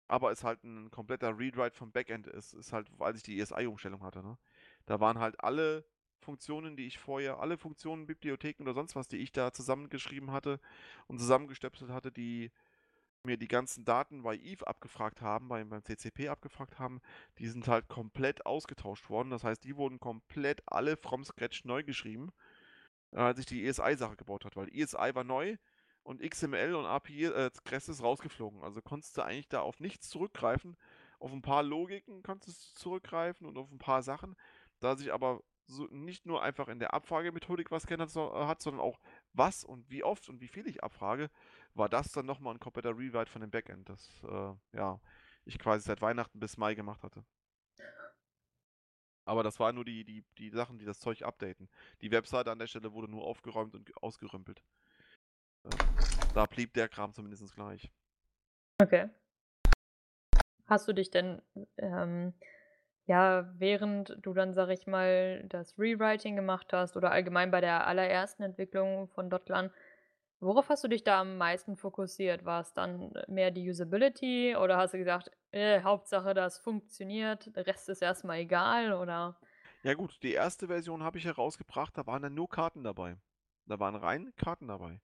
[0.07, 4.03] aber es halt ein kompletter Rewrite vom Backend ist, ist halt, als ich die ESI-Umstellung
[4.03, 4.23] hatte.
[4.23, 4.37] Ne?
[4.85, 5.85] Da waren halt alle
[6.19, 10.59] Funktionen, die ich vorher, alle Funktionen, Bibliotheken oder sonst was, die ich da zusammengeschrieben hatte
[11.07, 12.51] und zusammengestöpselt hatte, die
[13.23, 17.01] mir die ganzen Daten bei Eve abgefragt haben, beim, beim CCP abgefragt haben,
[17.37, 19.29] die sind halt komplett ausgetauscht worden.
[19.29, 22.31] Das heißt, die wurden komplett alle from scratch neu geschrieben,
[23.11, 25.57] äh, als ich die ESI-Sache gebaut hat, weil ESI war neu
[26.03, 28.63] und XML und API, äh, Rest ist rausgeflogen.
[28.63, 30.77] Also konntest du eigentlich da auf nichts zurückgreifen.
[31.19, 34.35] Auf ein paar Logiken konntest du zurückgreifen und auf ein paar Sachen.
[34.79, 38.81] Da sich aber so nicht nur einfach in der Abfragemethodik was geändert äh, hat, sondern
[38.81, 38.99] auch
[39.33, 41.29] was und wie oft und wie viel ich abfrage,
[41.73, 44.99] war das dann nochmal ein kompletter Rewrite von dem Backend, das äh, ja,
[45.45, 47.23] ich quasi seit Weihnachten bis Mai gemacht hatte.
[49.25, 51.69] Aber das waren nur die, die, die Sachen, die das Zeug updaten.
[52.01, 54.63] Die Webseite an der Stelle wurde nur aufgeräumt und ausgerümpelt.
[55.65, 55.69] Äh,
[56.33, 57.91] da blieb der Kram zumindest gleich.
[58.81, 59.09] Okay.
[60.65, 61.41] Hast du dich denn
[61.77, 62.33] ähm,
[63.09, 67.87] ja, während du dann, sage ich mal, das Rewriting gemacht hast oder allgemein bei der
[67.87, 69.71] allerersten Entwicklung von Dotlan,
[70.39, 72.45] worauf hast du dich da am meisten fokussiert?
[72.45, 77.65] War es dann mehr die Usability oder hast du gesagt, äh, Hauptsache das funktioniert, der
[77.65, 79.35] Rest ist erstmal egal oder?
[79.81, 83.17] Ja gut, die erste Version habe ich herausgebracht, da waren dann nur Karten dabei.
[83.65, 85.01] Da waren rein Karten dabei.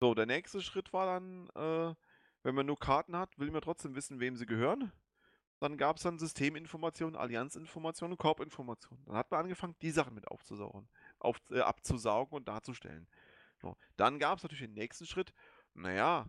[0.00, 1.94] So, der nächste Schritt war dann, äh,
[2.44, 4.90] wenn man nur Karten hat, will man trotzdem wissen, wem sie gehören.
[5.62, 9.04] Dann gab es dann Systeminformationen, Allianzinformationen und Korbinformationen.
[9.04, 10.88] Dann hat man angefangen, die Sachen mit aufzusaugen,
[11.20, 13.06] auf, äh, abzusaugen und darzustellen.
[13.60, 13.76] So.
[13.96, 15.32] Dann gab es natürlich den nächsten Schritt.
[15.74, 16.26] Naja,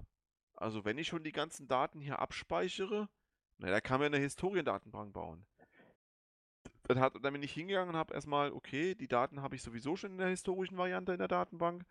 [0.53, 3.09] also wenn ich schon die ganzen Daten hier abspeichere,
[3.57, 5.47] naja, da kann man eine Historiendatenbank bauen.
[6.83, 9.95] Dann, hat, dann bin ich hingegangen und habe erstmal, okay, die Daten habe ich sowieso
[9.95, 11.83] schon in der historischen Variante in der Datenbank.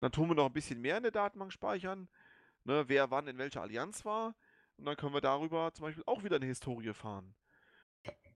[0.00, 2.08] Dann tun wir noch ein bisschen mehr in der Datenbank speichern.
[2.64, 4.34] Ne, wer wann in welcher Allianz war.
[4.80, 7.34] Und dann können wir darüber zum Beispiel auch wieder eine Historie fahren.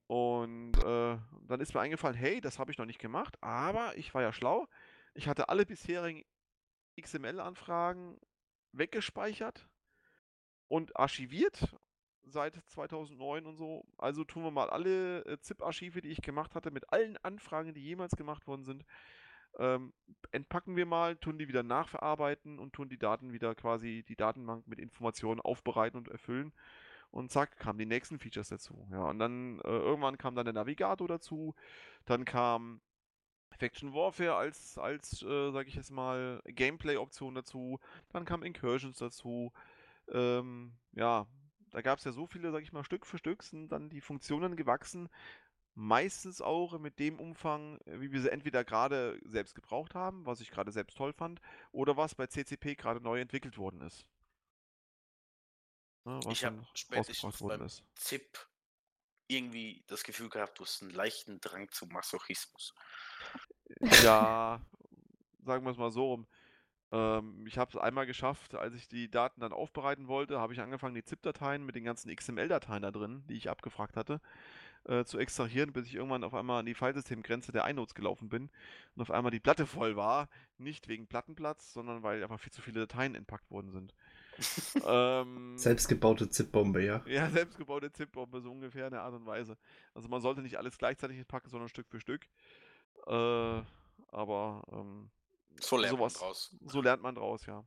[0.07, 1.16] Und äh,
[1.49, 4.30] dann ist mir eingefallen, hey, das habe ich noch nicht gemacht, aber ich war ja
[4.30, 4.68] schlau.
[5.14, 6.22] Ich hatte alle bisherigen
[7.01, 8.20] XML-Anfragen
[8.72, 9.66] weggespeichert
[10.68, 11.74] und archiviert
[12.24, 13.86] seit 2009 und so.
[13.97, 17.82] Also tun wir mal alle äh, ZIP-Archive, die ich gemacht hatte, mit allen Anfragen, die
[17.82, 18.84] jemals gemacht worden sind,
[19.59, 19.92] ähm,
[20.32, 24.66] entpacken wir mal, tun die wieder nachverarbeiten und tun die Daten wieder quasi, die Datenbank
[24.66, 26.52] mit Informationen aufbereiten und erfüllen.
[27.11, 28.88] Und zack, kamen die nächsten Features dazu.
[28.90, 31.55] Ja, und dann äh, irgendwann kam dann der Navigator dazu.
[32.07, 32.80] Dann kam
[33.57, 37.78] Faction Warfare als, als äh, sag ich jetzt mal, Gameplay-Option dazu.
[38.09, 39.52] Dann kam Incursions dazu.
[40.09, 41.26] Ähm, ja,
[41.70, 44.00] da gab es ja so viele, sag ich mal, Stück für Stück sind dann die
[44.00, 45.09] Funktionen gewachsen,
[45.74, 50.40] meistens auch mit dem Umfang, äh, wie wir sie entweder gerade selbst gebraucht haben, was
[50.40, 51.40] ich gerade selbst toll fand,
[51.72, 54.06] oder was bei CCP gerade neu entwickelt worden ist.
[56.04, 57.82] Ne, ich habe spätestens beim ist.
[57.96, 58.46] ZIP
[59.26, 62.74] irgendwie das Gefühl gehabt, du hast einen leichten Drang zum Masochismus.
[64.02, 64.60] Ja,
[65.44, 66.26] sagen wir es mal so rum.
[66.92, 70.60] Ähm, ich habe es einmal geschafft, als ich die Daten dann aufbereiten wollte, habe ich
[70.60, 74.20] angefangen, die ZIP-Dateien mit den ganzen XML-Dateien da drin, die ich abgefragt hatte,
[74.87, 78.51] äh, zu extrahieren, bis ich irgendwann auf einmal an die Filesystemgrenze der iNodes gelaufen bin
[78.95, 80.28] und auf einmal die Platte voll war.
[80.59, 83.95] Nicht wegen Plattenplatz, sondern weil einfach viel zu viele Dateien entpackt worden sind.
[84.87, 87.03] ähm, selbstgebaute ZIP-Bombe, ja.
[87.07, 89.57] Ja, selbstgebaute ZIP-Bombe, so ungefähr in der Art und Weise.
[89.95, 92.26] Also man sollte nicht alles gleichzeitig entpacken, sondern Stück für Stück.
[93.07, 93.62] Äh,
[94.11, 95.11] aber ähm,
[95.61, 96.57] so lernt sowas, man draus.
[96.66, 97.64] So lernt man draus, ja.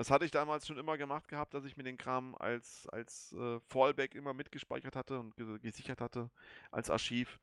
[0.00, 3.34] Das hatte ich damals schon immer gemacht gehabt, dass ich mir den Kram als, als
[3.34, 6.30] äh, Fallback immer mitgespeichert hatte und ge gesichert hatte
[6.70, 7.38] als Archiv,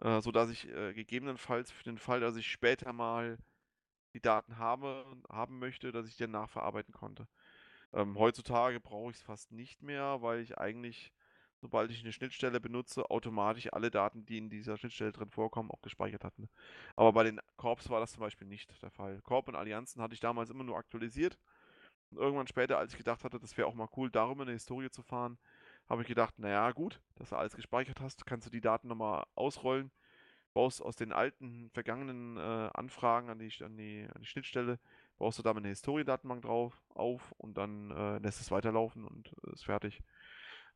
[0.00, 3.38] äh, sodass ich äh, gegebenenfalls für den Fall, dass ich später mal
[4.12, 7.26] die Daten habe, haben möchte, dass ich die nachverarbeiten konnte.
[7.94, 11.14] Ähm, heutzutage brauche ich es fast nicht mehr, weil ich eigentlich,
[11.56, 15.80] sobald ich eine Schnittstelle benutze, automatisch alle Daten, die in dieser Schnittstelle drin vorkommen, auch
[15.80, 16.50] gespeichert hatte.
[16.96, 19.22] Aber bei den Korps war das zum Beispiel nicht der Fall.
[19.22, 21.38] Korb und Allianzen hatte ich damals immer nur aktualisiert
[22.10, 24.90] und irgendwann später, als ich gedacht hatte, das wäre auch mal cool, darüber eine Historie
[24.90, 25.38] zu fahren,
[25.88, 29.24] habe ich gedacht, naja, gut, dass du alles gespeichert hast, kannst du die Daten nochmal
[29.34, 29.90] ausrollen,
[30.54, 34.78] baust aus den alten, vergangenen äh, Anfragen an die, an, die, an die Schnittstelle,
[35.18, 39.28] baust du da mal eine Historiendatenbank drauf auf und dann äh, lässt es weiterlaufen und
[39.46, 40.02] äh, ist fertig.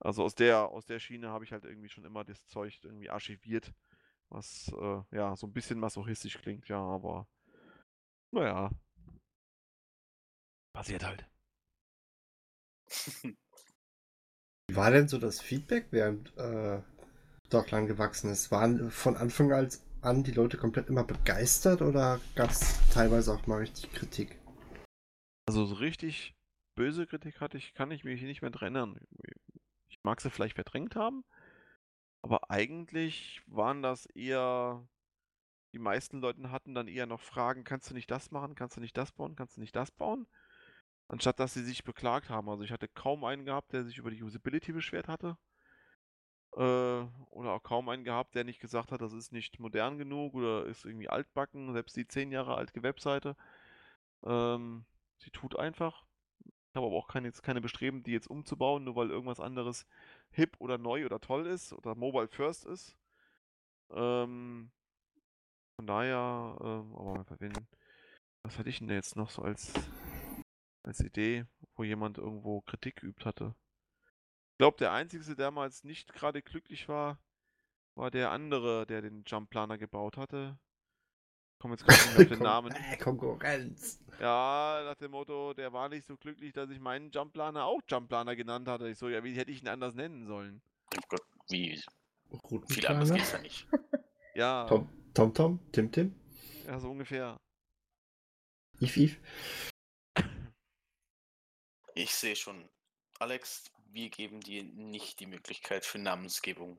[0.01, 3.11] Also aus der, aus der Schiene habe ich halt irgendwie schon immer das Zeug irgendwie
[3.11, 3.72] archiviert,
[4.28, 7.26] was äh, ja so ein bisschen masochistisch klingt, ja, aber
[8.33, 8.70] naja,
[10.73, 11.29] Passiert halt.
[14.68, 16.81] Wie war denn so das Feedback, während äh,
[17.51, 18.51] Dogland gewachsen ist?
[18.51, 19.53] Waren von Anfang
[20.01, 24.39] an die Leute komplett immer begeistert oder gab es teilweise auch mal richtig Kritik?
[25.47, 26.35] Also so richtig
[26.75, 28.99] böse Kritik hatte ich, kann ich mich nicht mehr dran erinnern.
[29.91, 31.25] Ich mag sie vielleicht verdrängt haben,
[32.23, 34.89] aber eigentlich waren das eher,
[35.75, 38.81] die meisten Leute hatten dann eher noch Fragen, kannst du nicht das machen, kannst du
[38.81, 40.27] nicht das bauen, kannst du nicht das bauen?
[41.09, 42.48] Anstatt dass sie sich beklagt haben.
[42.48, 45.36] Also ich hatte kaum einen gehabt, der sich über die Usability beschwert hatte.
[46.57, 46.61] Äh,
[47.30, 50.66] oder auch kaum einen gehabt, der nicht gesagt hat, das ist nicht modern genug oder
[50.66, 53.36] ist irgendwie altbacken, selbst die zehn Jahre alte Webseite.
[54.24, 54.84] Ähm,
[55.18, 56.05] sie tut einfach.
[56.44, 59.86] Ich habe aber auch keine, jetzt keine Bestreben, die jetzt umzubauen, nur weil irgendwas anderes
[60.30, 62.96] hip oder neu oder toll ist oder mobile first ist.
[63.90, 64.70] Ähm,
[65.76, 67.53] von daher, ähm, aber wen,
[68.42, 69.72] was hatte ich denn jetzt noch so als,
[70.83, 73.55] als Idee, wo jemand irgendwo Kritik geübt hatte?
[74.53, 77.18] Ich glaube, der Einzige, der damals nicht gerade glücklich war,
[77.95, 80.59] war der andere, der den Jump Planer gebaut hatte.
[81.55, 82.72] Ich komme jetzt gerade nicht auf den Namen.
[82.72, 84.01] Äh, Konkurrenz.
[84.20, 87.80] Ja, nach dem Motto, der war nicht so glücklich, dass ich meinen Jump Planer auch
[87.89, 88.89] Jump Planer genannt hatte.
[88.89, 90.62] Ich so, ja, wie hätte ich ihn anders nennen sollen?
[90.97, 91.80] Oh Gott, wie
[92.68, 93.66] viel anders geht's ja nicht.
[94.35, 96.14] Ja, Tom, Tom, Tom, Tim, Tim,
[96.66, 97.39] ja so ungefähr.
[98.80, 99.20] If, If.
[101.95, 102.68] Ich sehe schon,
[103.18, 106.78] Alex, wir geben dir nicht die Möglichkeit für Namensgebung.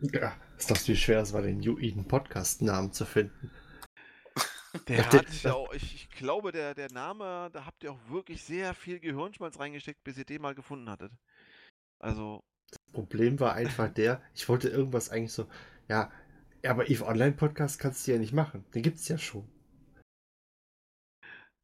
[0.00, 3.50] Ja, ist doch wie schwer es war, den New Eden Podcast-Namen zu finden.
[4.88, 8.08] Der hat sich ja auch, ich, ich glaube, der, der Name, da habt ihr auch
[8.08, 11.12] wirklich sehr viel Gehirnschmalz reingesteckt, bis ihr den mal gefunden hattet.
[11.98, 12.44] Also,
[12.92, 15.48] Problem war einfach der, ich wollte irgendwas eigentlich so,
[15.88, 16.10] ja,
[16.64, 18.66] aber Eve Online Podcast kannst du ja nicht machen.
[18.74, 19.48] Den gibt's ja schon.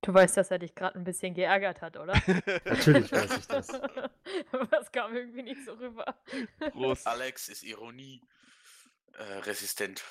[0.03, 2.13] Du weißt, dass er dich gerade ein bisschen geärgert hat, oder?
[2.65, 3.69] Natürlich weiß ich das.
[4.53, 6.05] Aber es kam irgendwie nicht so rüber.
[6.73, 7.07] Prost.
[7.07, 8.21] Alex ist Ironie
[9.13, 10.03] äh, resistent.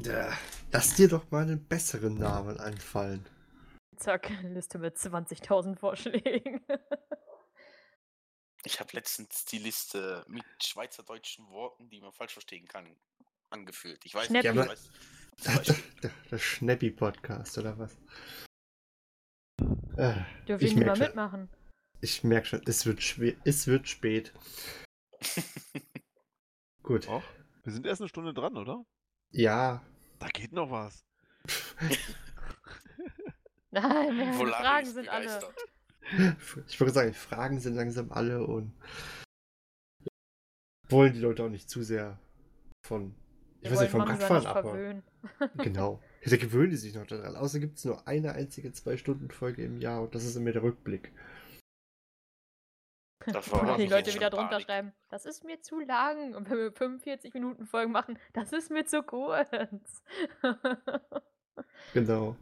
[0.00, 0.36] Ja,
[0.70, 3.26] lass dir doch mal einen besseren Namen einfallen.
[3.96, 6.64] Zack, Liste mit 20.000 Vorschlägen.
[8.64, 12.96] Ich habe letztens die Liste mit schweizerdeutschen Worten, die man falsch verstehen kann,
[13.48, 14.04] angeführt.
[14.04, 14.48] Ich weiß Schnäppi.
[14.48, 15.84] nicht, Ja, ich weiß.
[16.02, 17.96] Der, der Schnappi Podcast oder was?
[19.96, 20.14] Äh,
[20.46, 21.48] Dürfen ich mal merke schon, mitmachen.
[22.00, 24.32] ich merk schon, es wird, schwer, es wird spät.
[26.82, 27.08] Gut.
[27.08, 27.22] Och,
[27.64, 28.84] wir sind erst eine Stunde dran, oder?
[29.30, 29.82] Ja,
[30.18, 31.04] Da geht noch was.
[33.70, 35.26] Nein, mehr Fragen sind alle.
[35.26, 35.54] begeistert.
[36.68, 38.72] ich würde sagen, Fragen sind langsam alle und
[40.88, 42.18] wollen die Leute auch nicht zu sehr
[42.84, 43.14] von,
[43.60, 45.02] ich Wir weiß nicht, vom Radfahren abhauen.
[45.58, 46.00] Genau.
[46.30, 47.36] Gewöhnen die sich noch daran.
[47.36, 51.12] Außer gibt es nur eine einzige Zwei-Stunden-Folge im Jahr und das ist immer der Rückblick.
[53.26, 54.66] Davor Wo hab die Leute wieder drunter Panik.
[54.66, 56.34] schreiben, das ist mir zu lang.
[56.34, 59.50] Und wenn wir 45 Minuten Folgen machen, das ist mir zu kurz.
[61.94, 62.36] Genau.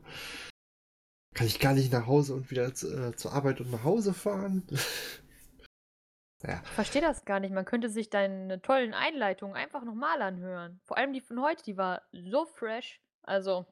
[1.35, 4.12] Kann ich gar nicht nach Hause und wieder zu, äh, zur Arbeit und nach Hause
[4.12, 4.66] fahren?
[6.43, 7.53] ja, Ich verstehe das gar nicht.
[7.53, 10.80] Man könnte sich deine tollen Einleitungen einfach nochmal anhören.
[10.85, 13.01] Vor allem die von heute, die war so fresh.
[13.25, 13.66] Also.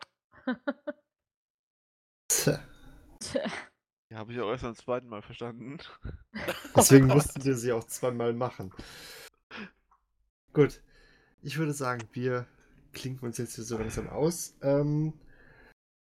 [2.28, 2.60] tja,
[4.10, 5.78] Die habe ich auch erst beim zweiten Mal verstanden.
[6.76, 8.72] deswegen mussten wir sie auch zweimal machen.
[10.52, 10.82] Gut.
[11.42, 12.46] Ich würde sagen, wir
[12.92, 14.56] klinken uns jetzt hier so langsam aus.
[14.62, 15.12] Ähm,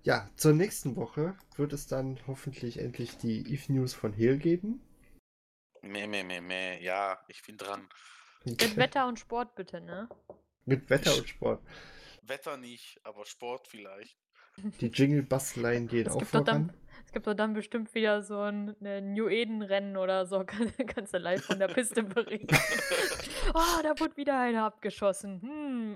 [0.04, 4.82] ja, zur nächsten Woche wird es dann hoffentlich endlich die Eve News von Hehl geben.
[5.82, 6.84] Meh, meh, meh, meh.
[6.84, 7.88] Ja, ich bin dran.
[8.43, 10.10] Mit Wetter und Sport bitte, ne?
[10.66, 11.62] Mit Wetter und Sport.
[12.24, 14.17] Wetter nicht, aber Sport vielleicht.
[14.82, 16.46] Die Jingle-Basteleien gehen Es auch gibt, voran.
[16.46, 16.74] dann,
[17.05, 20.43] es gibt doch dann bestimmt wieder so ein ne New Eden-Rennen oder so.
[20.46, 22.47] Kann- Kannst du live von der Piste berichten.
[23.54, 25.41] oh, da wurde wieder einer abgeschossen.
[25.41, 25.96] Hm.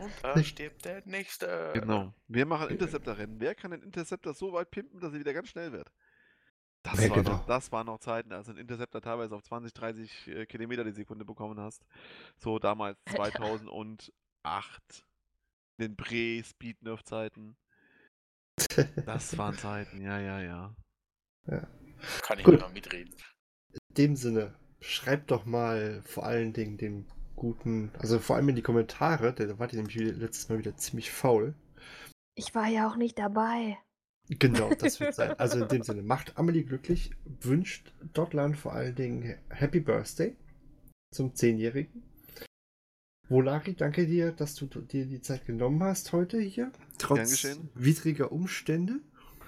[0.00, 1.70] Und da stirbt der Nächste.
[1.74, 2.12] Genau.
[2.28, 3.40] Wir machen Interceptor-Rennen.
[3.40, 5.90] Wer kann den Interceptor so weit pimpen, dass er wieder ganz schnell wird?
[6.82, 7.30] Das, Ja, war genau.
[7.30, 10.84] noch, das waren noch Zeiten, als du einen Interceptor teilweise auf 20, 30 äh, Kilometer
[10.84, 11.82] die Sekunde bekommen hast.
[12.36, 13.30] So damals Alter.
[13.32, 14.12] 2008.
[15.76, 17.56] In den Pre-Speed-Nerf-Zeiten.
[19.06, 20.76] Das waren Zeiten, ja, ja, ja.
[22.22, 22.60] Kann ich Gut.
[22.60, 23.14] noch mitreden.
[23.72, 28.56] In dem Sinne, schreibt doch mal vor allen Dingen den guten, also vor allem in
[28.56, 31.54] die Kommentare, denn da wart ihr nämlich letztes Mal wieder ziemlich faul.
[32.36, 33.78] Ich war ja auch nicht dabei.
[34.28, 35.38] Genau, das wird sein.
[35.38, 40.36] Also in dem Sinne, macht Amelie glücklich, wünscht Dotland vor allen Dingen Happy Birthday
[41.12, 42.02] zum Zehnjährigen.
[43.34, 47.44] Volari, danke dir, dass du dir die Zeit genommen hast heute hier, trotz
[47.74, 49.00] widriger Umstände.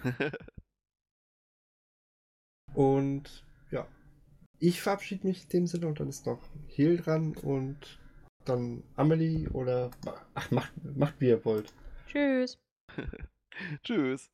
[2.74, 3.86] Und ja,
[4.58, 8.00] ich verabschiede mich in dem Sinne und dann ist noch Heal dran und
[8.44, 9.92] dann Amelie oder.
[10.34, 11.72] Ach, macht, macht wie ihr wollt.
[12.08, 12.58] Tschüss.
[13.84, 14.28] Tschüss.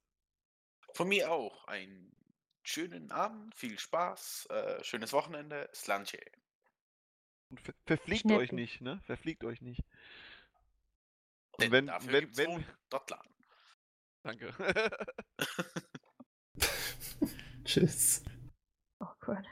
[0.94, 2.16] Von mir auch einen
[2.64, 6.18] schönen Abend, viel Spaß, äh, schönes Wochenende, Slanche.
[7.52, 8.40] Und ver verfliegt Schnippen.
[8.40, 9.00] euch nicht, ne?
[9.04, 9.84] Verfliegt euch nicht.
[11.52, 13.28] Und Denn wenn, dafür wenn, gibt's wenn, Dotlan.
[14.22, 14.54] danke.
[17.64, 18.24] Tschüss.
[19.00, 19.46] Oh Gott.